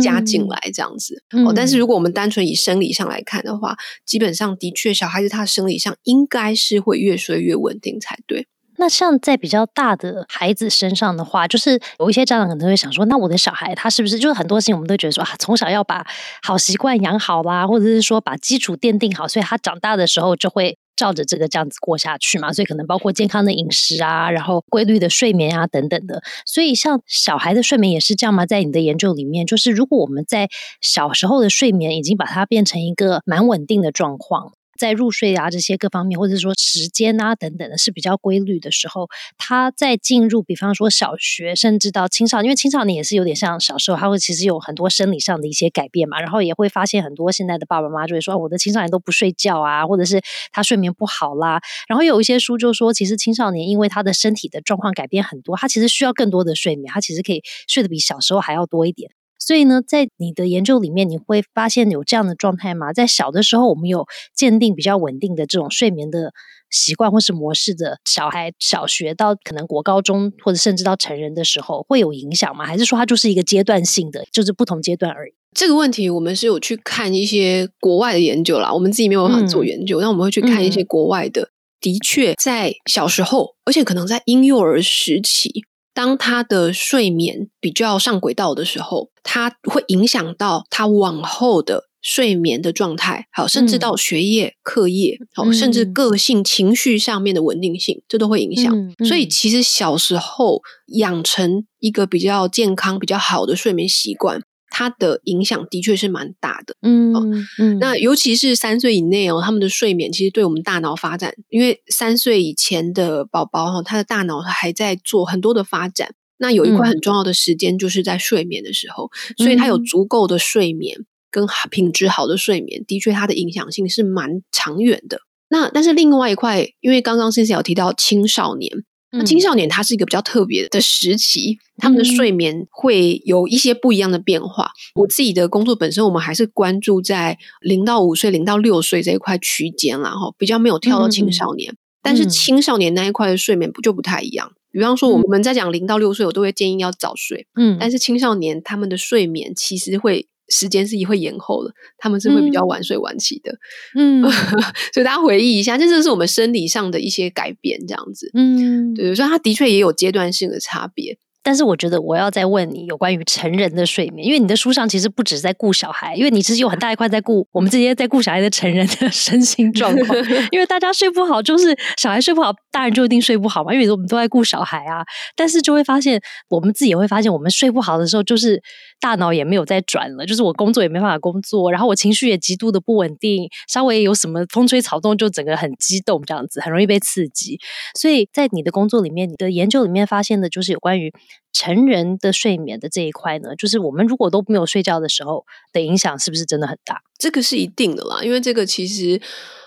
[0.00, 1.22] 加进来这样子。
[1.44, 8.46] 哦，但是如果我们单纯以生理上来看的话，基本上的确小孩子他的生理上应该是会越睡越稳定才对。
[8.76, 16.06] 那像在比较大的孩子身上的话，就是有一些家长可能会想说，那我的小孩他是不是就是很多事情我们都觉得说啊，从小要把
[16.42, 22.52] 好习惯养好啦，或者是说把基础奠定好，所以他长大的时候就会照着这个这样子过下去嘛。
[22.52, 26.22] 所以可能包括健康的饮食啊，然后规律的睡眠啊等等的。
[26.44, 28.44] 所以像小孩的睡眠也是这样吗？
[28.44, 30.48] 在你的研究里面，就是如果我们在
[30.80, 34.52] 小时候的睡眠已经把它变成一个蛮稳定的状况。
[34.78, 39.08] 在入睡啊这些各方面，或者是说时间啊等等的，是比较规律的时候，
[39.38, 50.20] 他在进入，比方说小学，甚至到青少年，因为青少年也是有点像小时候，他会其实有很多生理上的一些改变嘛，然后也会发现很多现在的爸爸妈妈就会说，我的青少年都不睡觉啊，或者是
[50.52, 51.60] 他睡眠不好啦。
[51.88, 59.10] 然后有一些书就说，其实青少年因为他的身体的状况改变很多，他其实需要更多的睡眠，他其实可以睡得比小时候还要多一点。
[59.46, 62.94] 所以呢，在你的研究里面，你会发现有这样的状态吗？
[62.94, 66.32] 在小的时候，我们有鉴定比较稳定的这种睡眠的
[66.70, 72.64] 习惯或是模式的小孩，小学到可能国高中或者甚至到成人的时候，会有影响吗？
[72.64, 75.34] 还是说它就是一个阶段性的，就是不同阶段而已？
[75.54, 81.50] 这个问题我们是有去看一些国外的研究啦，我们自己没有办法做研究，那我们会去看一些国外的，
[81.82, 85.64] 的确在小时候，而且可能在婴幼儿时期。
[85.94, 98.74] 当他的睡眠比较上轨道的时候，他会影响到他往后的睡眠的状态，好，甚至到学业、课业，好，甚至个性、情绪上面的稳定性，这都会影响。
[99.06, 104.42] 所以，其实小时候养成一个比较健康、比较好的睡眠习惯。
[104.76, 107.14] 它的影响的确是蛮大的，嗯
[107.60, 120.98] 嗯，那尤其是三岁以内哦，他们的睡眠其实对我们大脑发展，因为三岁以前的宝宝哈，他的大脑还在做很多的发展，那有一块很重要的时间就是在睡眠的时候，所以他有足够的睡眠
[121.30, 125.20] 跟品质好的睡眠，的确它的影响性是蛮长远的。
[125.50, 128.84] 那但是另外一块，因为刚刚先生有提到青少年。
[129.16, 134.70] 那青少年他是一个比较特别的时期，他们的睡眠会有一些不一样的变化。
[134.94, 141.74] 我自己的工作本身，我们还是关注在零到五岁、零到六岁这一块区间啦，哈比较没有跳到青少年。
[142.02, 144.52] 但是青少年那一块的睡眠不就不太一样？
[144.70, 147.46] 比方说，我们在讲零到六岁，我都会建议要早睡。
[147.54, 153.56] 嗯，但是青少年他们的睡眠其实会时间是会延后的，他们是会比较晚睡晚起的。
[153.94, 154.22] 嗯，
[154.92, 158.30] 所以大家回忆一下，这就是我们生理上的一些改变，这样子。
[158.34, 161.18] 嗯，对，所以它的确也有阶段性的差别。
[161.44, 170.18] 但是我觉得我要再问你有关于成人的睡眠，因为你的书上其实不止在顾小孩，因为你其实有很大一块在顾我们这些在顾小孩的成人的 身心状况。
[170.50, 173.74] 因为大家睡不好，就是小孩睡不好，大人就一定睡不好嘛。
[173.74, 175.04] 因为我们都在顾小孩啊，
[175.36, 176.18] 但是就会发现
[176.48, 178.62] 我们自己也会发现，我们睡不好的时候，就是
[178.98, 187.58] 大脑也没有在转了，就是我工作也没办法工作，然后我情绪也极度的不稳定，稍微有什么风吹草动就整个很激动，这样子很容易被刺激。
[187.98, 191.12] 所以在你的工作里面，你的研究里面发现的就是有关于。
[191.52, 197.02] 成人的睡眠的这一块呢，就是我们如果都没有睡觉的时候的影响，是不是真的很大？
[197.18, 199.20] 这个是一定的啦，因为这个其实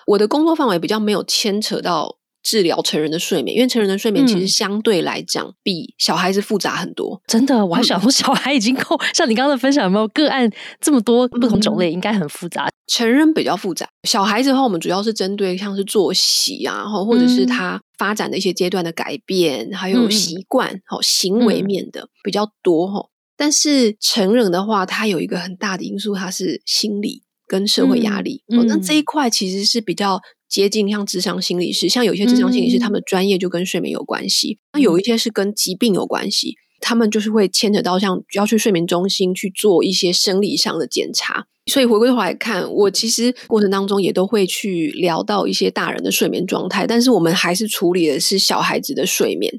[0.05, 2.18] 我的工作范围比较没有牵扯到
[2.48, 7.22] 治疗成人的睡眠，因为成人的睡眠其实相对来讲比小孩子复杂很多。
[7.28, 12.70] 真的，我还想说小孩已经够，像你刚刚的分享，有没有个案这么多不同种类，应该很复杂。
[12.88, 23.10] 成人比较复杂，小孩子的话，我们主要是针对像是作息啊，或者是他发展的一些阶段的改变，还有习惯、好行为面的比较多哈。
[23.36, 28.41] 但是成人的话，他有一个很大的因素，它是心理跟社会压力。
[28.48, 36.56] 那这一块其实是比较接近像智商心理师，像有些智商心理师，他们的专业就跟睡眠有关系；那有一些是跟疾病有关系。
[36.80, 49.52] 他们就是会牵扯到像要去睡眠中心去做一些生理上的检查，所以回归头来看，我其实过程当中也都会去聊到一些大人的睡眠状态，但是我们还是处理的是小孩子的睡眠，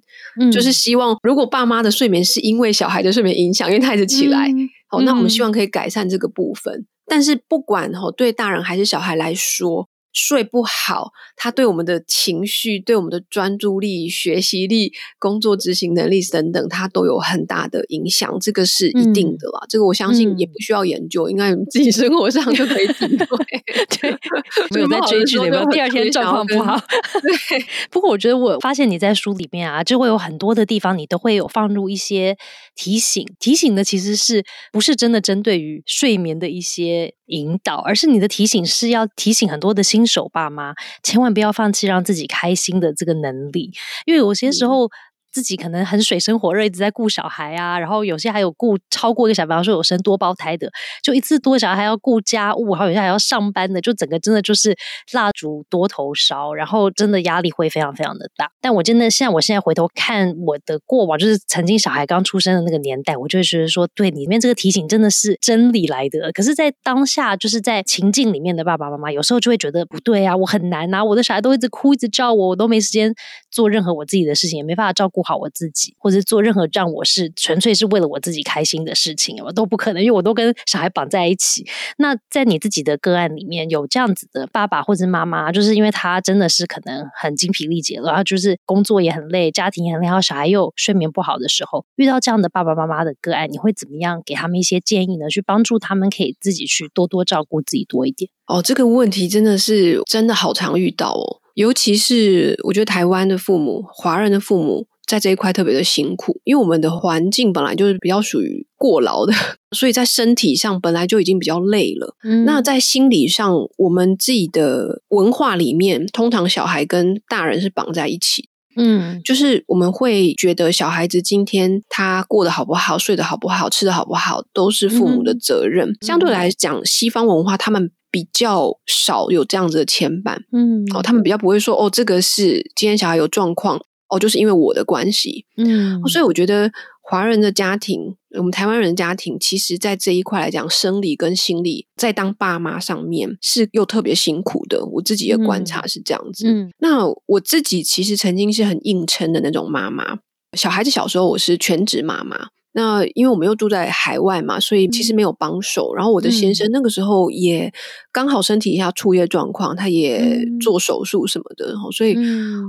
[0.52, 4.48] 就是希望如果爸妈的睡眠是因为小孩的睡眠影响，因为他一直起来，
[4.86, 6.86] 好，那我们希望可以改善这个部分。
[7.04, 9.88] 但是不管哈，对大人还是小孩来说。
[10.20, 18.36] 睡不好，它对我们的情绪、对我们的专注力、学习力、工作执行能力等等，它都有很大的影响。
[18.40, 23.38] 这个是一定的啦，这个我相信也不需要研究，应该自己生活上就可以体会。
[24.00, 24.10] 对，
[24.74, 26.76] 没有在追剧，有没有第二天状况不好？
[27.22, 27.64] 对。
[27.90, 32.36] 不过我觉得，我发现你在书里面啊，就会有很多的地方，你都会有放入一些
[32.74, 33.24] 提醒。
[33.38, 40.06] 提醒的其实是不是真的针对于睡眠的一些引导，而是你的提醒是要提醒很多的新。
[40.06, 43.72] 手爸妈千万不要放弃让自己开心的这个能力，
[44.06, 44.90] 因为有些时候。
[45.32, 50.70] 自己可能很水深火热，一直在顾小孩啊，然后有些还有顾超过一个小，比方说有生多胞胎的，
[51.02, 54.76] 就一次多小孩还要顾家务，然后有些还要上班的，就整个真的就是
[55.12, 58.50] 蜡烛多头烧，然后真的压力会非常非常的大。
[58.60, 66.32] 但我真的现在，我现在回头看我的过往，就是曾经小孩刚出生的那个年代，我就会觉得说，对里面这个提醒真的是真理来的。
[66.32, 73.14] 可是，在当下就是在情境里面的爸爸妈妈，有时候就会觉得不对啊，我很难啊，我的小孩都一直哭，一直叫我，我都没时间
[73.50, 75.17] 做任何我自己的事情，也没办法照顾。
[75.18, 81.66] 顾好我自己，或者做任何让我是纯粹是为了我自己开心的事情，我都不可能，因为我都跟小孩绑在一起。
[81.96, 95.28] 那在你自己的个案里面有这样子的爸爸或者妈妈，就是因为他真的是可能很精疲力竭了，然后就是工作也很累，家庭也很累，然后小孩又睡眠不好的时候，遇到这样的爸爸妈妈的个案，你会怎么样给他们一些建议呢？
[95.28, 98.30] 去帮助他们可以自己去多多照顾自己多一点。
[98.46, 104.86] 哦，这个问题真的是真的好常遇到哦，尤其是我觉得台湾的父母，华人的父母。
[105.08, 109.32] 在这一块特别的辛苦，因为我们的环境本来就是比较属于过劳的，
[109.74, 112.14] 所以在身体上本来就已经比较累了。
[112.44, 118.50] 那在心理上，我们自己的文化里面，通常小孩跟大人是绑在一起。
[118.76, 125.96] 嗯，就是我们会觉得小孩子今天他过得好不好，睡得好不好，吃的好不好，都是父母的责任。
[126.02, 130.36] 相对来讲，西方文化他们比较少有这样子的牵绊。
[130.52, 133.80] 嗯，哦，他们比较不会说哦，这个是今天小孩有状况。
[134.08, 136.70] 哦，就是因为我的关系，嗯，所以我觉得
[137.02, 144.84] 华人的家庭，我们台湾人的家庭，其实在这一块来讲，生理跟心理在当爸妈上面是又特别辛苦的。
[144.84, 146.48] 我自己的观察是这样子。
[146.48, 150.18] 嗯，那我自己其实曾经是很硬撑的那种妈妈，
[150.52, 152.48] 小孩子小时候我是全职妈妈。
[152.78, 155.92] 那因为我们又住在海外嘛，所以其实没有帮手。
[155.96, 157.72] 然后我的先生那个时候也
[158.12, 162.16] 刚好身体一下出业状况，他也做手术什么的，所以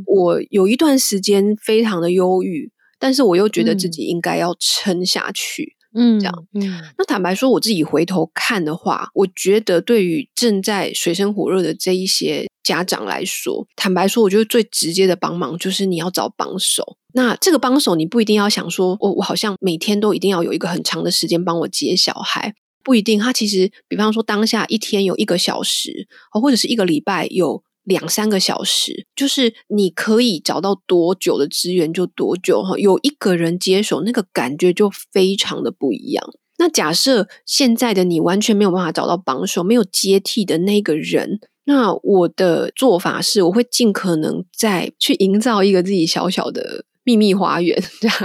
[0.07, 5.75] 我有一段时间非常的忧郁，但是我又觉得自己应该要撑下去。
[5.93, 6.33] 嗯，这样。
[6.55, 16.97] 嗯，那坦白说，我自己回头看的话，我觉得对于正在水深火热的这一些家长来说，坦白说，我觉得最直接的帮忙就是你要找帮手。
[17.13, 22.53] 那这个帮手，你不一定要想说，我我好像每天都一定要有一个很长的时间帮我接小孩，
[22.83, 23.19] 不一定。
[23.19, 27.63] 他其实，比方说当下一天有一个小时，或者是一个礼拜有。
[27.85, 32.77] 两三个小时，就是你可以找到多久的资源就多久哈。
[32.77, 36.23] 有一个人接手，那个感觉就非常的不一样。
[36.59, 41.39] 那假设现在的你完全没有办法找到帮手，没有接替的那个人，
[41.69, 48.17] 那我的做法是，我会尽可能再去营造一个自己小小的秘密花园，这样。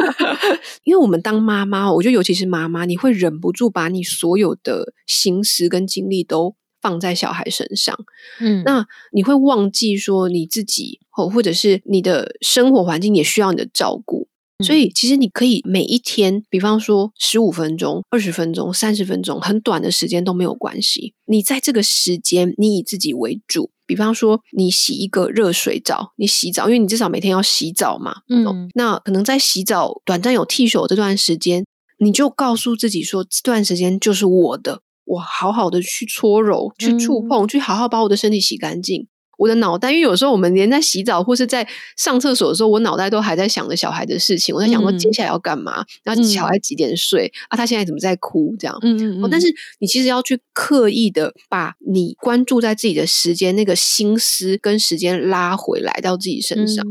[0.84, 7.98] 因为我们当妈妈，我觉得尤其是妈妈，你会忍不住把你所有的心思跟精力都放在小孩身上，
[8.40, 14.28] 嗯，那你会忘记说你自己，或或者是你的生活环境也需要你的照顾。
[14.64, 21.12] 所以，其实你可以每一天，比方说十五分钟、二十分钟、三十分钟，很短的时间都没有关系。
[21.26, 23.70] 你在这个时间，你以自己为主。
[23.86, 28.22] 比方说，你洗一个热水澡，你洗澡，因为你至少每天要洗澡嘛。
[28.28, 31.64] 嗯，那可能在洗澡短暂有剃手这段时间，
[31.98, 39.06] 你就告诉自己说，这段时间就是我的，我好好的去搓揉、去触碰、去好好把我的身体洗干净。
[39.36, 41.66] 我的脑袋，因为有时候我们连在洗澡或是在
[41.96, 44.54] 上厕所的时候，我脑袋都还在想着小孩的事情。
[44.54, 47.56] 我在想说接下来要干嘛，然后小孩几点睡啊？
[47.56, 48.56] 他现在怎么在哭？
[48.58, 49.28] 这样，嗯嗯嗯。
[49.30, 49.46] 但是
[49.78, 56.84] 你其实要去刻意的把你关注在自己的时间那个心思跟时间拉回来到自己身上。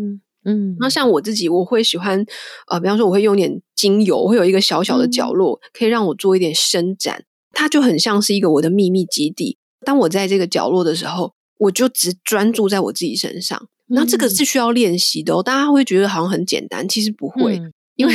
[0.43, 2.23] 嗯，那像我自己，我会喜欢
[2.67, 9.57] 呃，比方说我会用点精油，我会有一个小小的角落，可以让我做一点伸展，它就很像是一个我的秘密基地。
[9.83, 11.33] 当我在这个角落的时候。
[11.57, 15.41] 我就只专注在我自己身上，那这个是需要练习的哦。
[15.41, 17.61] 大家会觉得好像很简单，其实不会，
[17.95, 18.13] 因为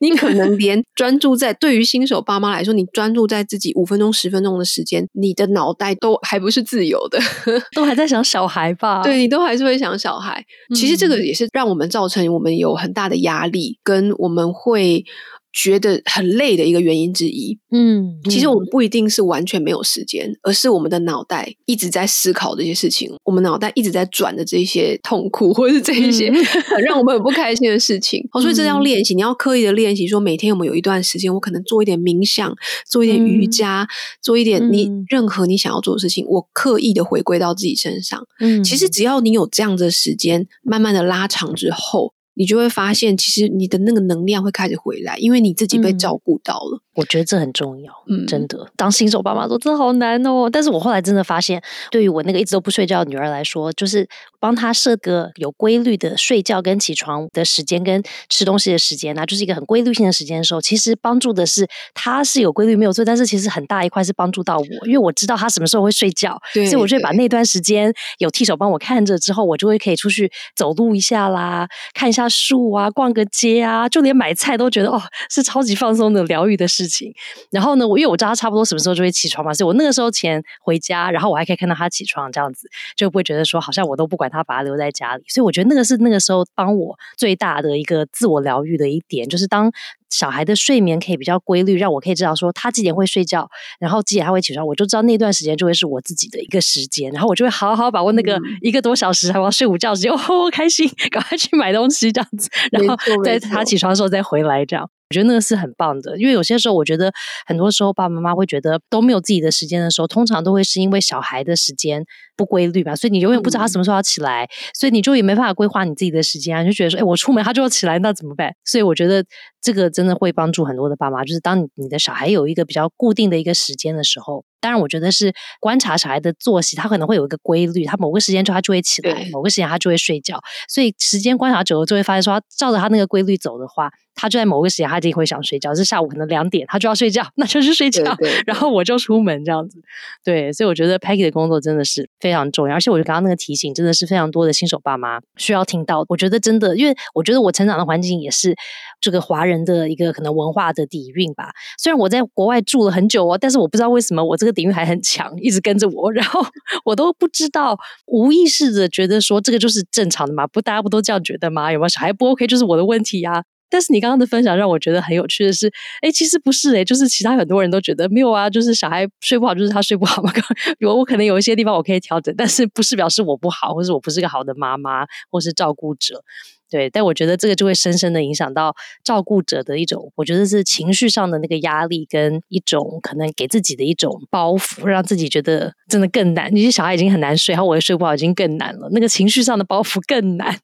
[0.00, 7.18] 你可能连专注在对于新手爸妈来说，你专注在自己五分钟、十分钟的时间，你的脑袋都还不是自由的，
[7.76, 9.02] 都还在想小孩吧？
[9.02, 10.44] 对你都还是会想小孩。
[10.74, 15.04] 其实这个也是让我们造成我们有很大的压力，跟我们会。
[15.52, 26.30] 觉得很累的一个原因之一，嗯，其实我们不一定是完全没有时间，而是我们的脑袋一直在思考这些事情，我们脑袋一直在转的这些痛苦或者是这一些
[26.84, 28.22] 让我们很不开心的事情。
[28.32, 32.54] 哦，所以这要练习，你要刻意的练习，说每天我们有一段时间，我可能做一点冥想，
[32.88, 33.88] 做一点瑜伽，
[34.22, 38.22] 做一点你任何你想要做的事情，我刻意的回归到自己身上。
[38.40, 42.12] 嗯，其实只要你有这样的时间，慢慢的拉长之后。
[42.38, 46.80] 你就会发现，其实你的那个能量会开始回来，因为你自己被照顾到了。
[46.98, 48.66] 我觉得这很重要，嗯，真的。
[48.76, 54.04] 当新手爸妈说这好难哦，但是我后来真的发现，对于我那个一直都不睡觉的女儿来说，就是
[54.40, 76.87] 帮她设个有规律的睡觉跟起床的时间，跟吃东西的时间，那就是一个很规律性的时间的时候，其实帮助的是她是有规律没有错，但是其实很大一块是帮助到我，因为我知道她什么时候会睡觉，所以我就把那段时间有替手帮我看着之后，我就会可以出去走路一下啦，看一下树啊，逛个街啊，就连买菜都觉得哦，是超级放松的疗愈的事。
[76.88, 77.12] 情，
[77.50, 85.24] 然后呢，我因为我知道他差不多什么时候就会起床嘛，所以我那个时候前回家，然后我还可以看到他起床，这样子就不会觉得说好像我都不管他，把他留在家里。
[85.28, 89.70] 所以我觉得那个是那个时候帮我最大的一个自我疗愈的一点，就是当
[90.10, 104.88] 小孩的睡眠可以比较规律，让我可以知道说他几点会睡觉，然后几点他会起床，我就知道那段时间就会是我自己的一个时间，然后我就会好好把握那个一个多小时还要睡午觉时间，哦，开心，赶快去买东西这样子，然后在他起床的时候再回来这样。
[105.10, 107.10] 我觉得那个是很棒的，因为有些时候，我觉得
[107.46, 112.04] 很多时候爸爸妈妈会觉得都没有自己的时间的时候，通常都会是因为小孩的时间
[112.38, 118.54] 不规律嘛，所以你永远不知道他什么时候要起来，所以你就也没办法规划你自己的时间啊，你就觉得说，哎，我出门他就要起来，那怎么办？
[118.64, 119.24] 所以我觉得
[119.60, 124.44] 这个真的会帮助很多的爸妈，就是当你你的小孩有一个比较固定的一个时间的时候。
[124.60, 130.40] 当然，我觉得是观察小孩的作息，他可能会有一个规律，他某个时间就他就会起来，某个时间他就会睡觉。
[130.68, 135.72] 所以时间观察久了，就会发现说，照着他那个规律走的话，他就在某个时间他一定会想睡觉。
[135.76, 138.02] 是下午可能两点，他就要睡觉， 那就去睡觉。
[138.46, 139.80] 然后我就出门这样子。
[140.24, 146.04] 对，所以我觉得 Peggy 的工作真的是非非常重要，而且我觉得刚刚那个提醒真的是非常多的新手爸妈需要听到。
[146.10, 148.54] 我觉得真的，因为我觉得我成长的环境也是
[149.00, 151.50] 这个华人的一个可能文化的底蕴吧。
[151.78, 155.32] 虽然我在国外住了很久哦，但是我不知道为什么我这个底蕴还很强。
[155.38, 156.44] 一直跟着我，然后
[156.84, 160.46] 我都不知道，无意识的觉得说这个就是正常的嘛？
[160.46, 161.72] 不，大家不都这样觉得吗？
[161.72, 163.42] 有没有小孩不 OK 就是我的问题呀？
[163.70, 170.32] 但是你刚刚的分享让我觉得很有趣的是，哎，其实不是哎，就是其他很多人都觉得没有啊，就是小孩睡不好就是他睡不好嘛。
[170.80, 176.22] 我我可能有一些地方我可以调整，但是不是表示我不好，或是我不是个好的妈妈或是照顾者。
[176.70, 186.54] 对，但我觉得这个就会深深的影响到照顾者的一种，我觉得是情绪上的那个压力，跟一种可能给自己的一种包袱，让自己觉得真的更难。
[186.54, 188.88] 你些小孩已经很难睡，然后我也睡不好，已经更难了。
[188.92, 190.54] 那个情绪上的包袱更难。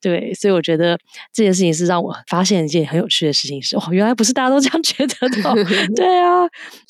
[0.00, 0.98] 对，所以我觉得
[1.32, 5.64] 这件事情是让我发现一件很有趣的事情，是哦，原来不是大家都这样觉得的。
[5.94, 6.42] 对啊，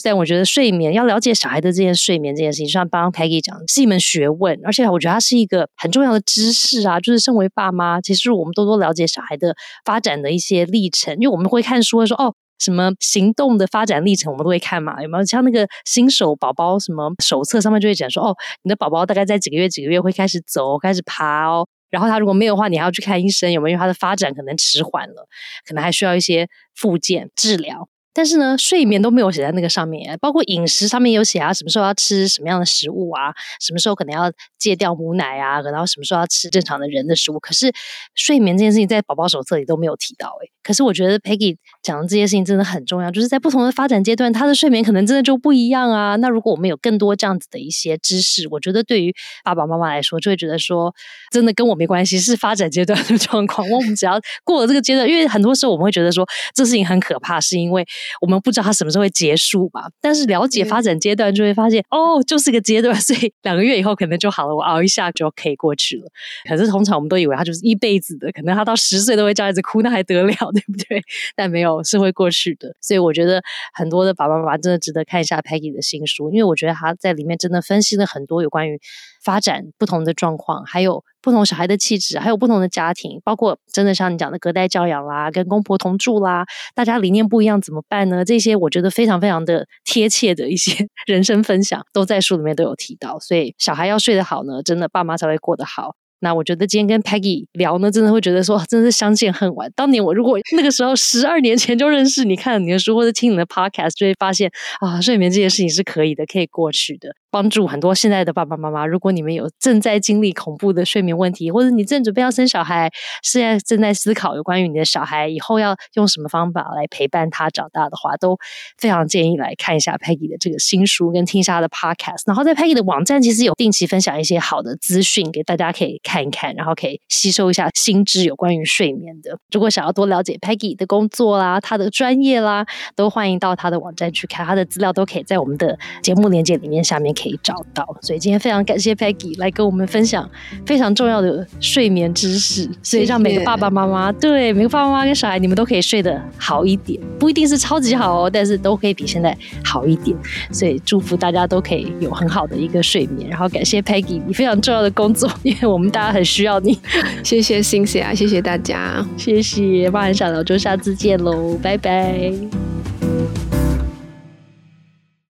[0.03, 6.99] 但我觉得睡眠要了解小孩的这件睡眠这件事情，就像刚刚 Peggy 讲，是一门学问，而且我觉得它是一个很重要的知识啊。
[6.99, 8.62] 就是身为爸妈，其实我们都。
[8.65, 9.55] 多多了解小孩的
[9.85, 15.03] 发展的一些历程，因为我们会看书会说哦，什么行动的发展历程，我们都会看嘛？
[15.03, 21.67] 有没有像那个新手宝宝什么手册上面就会讲说，哦，你的宝宝大概在几个月几个月会开始走，开始爬哦。
[21.91, 25.29] 然后他如果没有的话，你还要去看医生，有没有他的发展可能迟缓了，
[25.67, 27.89] 可能还需要一些复健治疗。
[28.15, 37.41] 但是呢，睡眠都没有写在那个上面，包括饮食上面有写啊，什么时候要吃什么样的食物啊，什么时候可能要戒掉母奶啊，然后什么时候要吃正常的人的食物。
[37.41, 37.73] 可是
[38.15, 46.15] 睡眠这件事情在宝宝手册里都没有提到，诶可是我觉得 Peggy 讲的这些事情真的很重要，就是在不同的发展阶段，他的睡眠可能真的就不一样啊。
[46.17, 50.95] 那如果我们有更多这样子的一些知识，我觉得对于爸爸妈妈来说，就会觉得说，
[51.33, 53.69] 真的跟我没关系，是发展阶段的状况。
[53.71, 57.85] 我们只要过了这个阶段，因为很多时候我们会觉得说，这事情很可怕，是因为
[58.21, 59.83] 我们不知道它什么时候会结束嘛。
[60.01, 66.09] 但是了解发展阶段，就会发现哦，就是个阶段， 所以两个月以后可能就好了，我熬一下就可以过去了。
[66.49, 71.03] 可是通常我们都以为他就是一辈子的，可能他到十岁都会叫孩子哭，那还得了， 对不对？
[71.37, 72.75] 但没有是会过去的。
[72.81, 73.43] 所以我觉得
[73.75, 78.81] 很多的爸爸妈妈真的值得看一下 Peggy 的新书，因为我觉得他在里面真的分析了很多有关于
[79.25, 86.45] 发展不同的状况，还有不同小孩的气质，还有不同的家庭，包括真的像你讲的隔代教养啦，跟公婆同住啦，
[86.75, 88.25] 大家理念不一样怎么办呢？
[88.25, 93.19] 这些我觉得非常非常的贴切的一些 人生分享，都在书里面都有提到。
[93.21, 95.95] 所以小孩要睡得好呢，真的爸妈才会过得好。
[96.25, 99.69] 那我觉得今天跟 Peggy 聊呢，真的会觉得说，真的是相见恨晚。
[99.75, 104.49] 当年我如果那个时候十二年前就认识你，看了你的书或者听你的 Podcast，就会发现
[104.81, 107.09] 啊，睡眠这件事情是可以的，可以过去的。
[107.33, 108.87] 帮助很多现在的爸爸妈妈。
[108.87, 112.91] 如果你们有正在经历恐怖的睡眠问题，或者你正准备要生小孩，
[113.23, 118.39] 现在正在思考有关于你的小孩以后要用什么方法来陪伴他长大的话，都
[118.77, 122.25] 非常建议来看一下 Peggy 的这个新书，跟听一下他的 Podcast。
[122.27, 129.39] 然后在 Peggy 的网站，其实有定期分享一些好的资讯给大家可以看一看，然后可以吸收一下新知有关于睡眠的。
[129.51, 137.15] 如果想要多了解 Peggy 的工作啦，他的专业啦，都欢迎到他的网站去看，他的资料都可以在我们的节目链接里面下面。
[137.23, 140.29] 可以找到，所以今天非常感谢 Peggy 来跟我们分享
[140.67, 150.17] 非常重要的睡眠知识，所以让每个爸爸妈妈对每个爸爸妈妈跟小孩，你们都可以睡得好一点，不一定是超级好哦，但是都可以比现在好一点。
[150.51, 156.79] 所以祝福大家都可以有很好的一个睡眠，然后感谢 Peggy 你非常重要的工作，因为我们大家很需要你。
[157.23, 162.33] 谢谢星星啊，谢谢大家，谢谢，妈很想聊，就下次见喽，拜拜。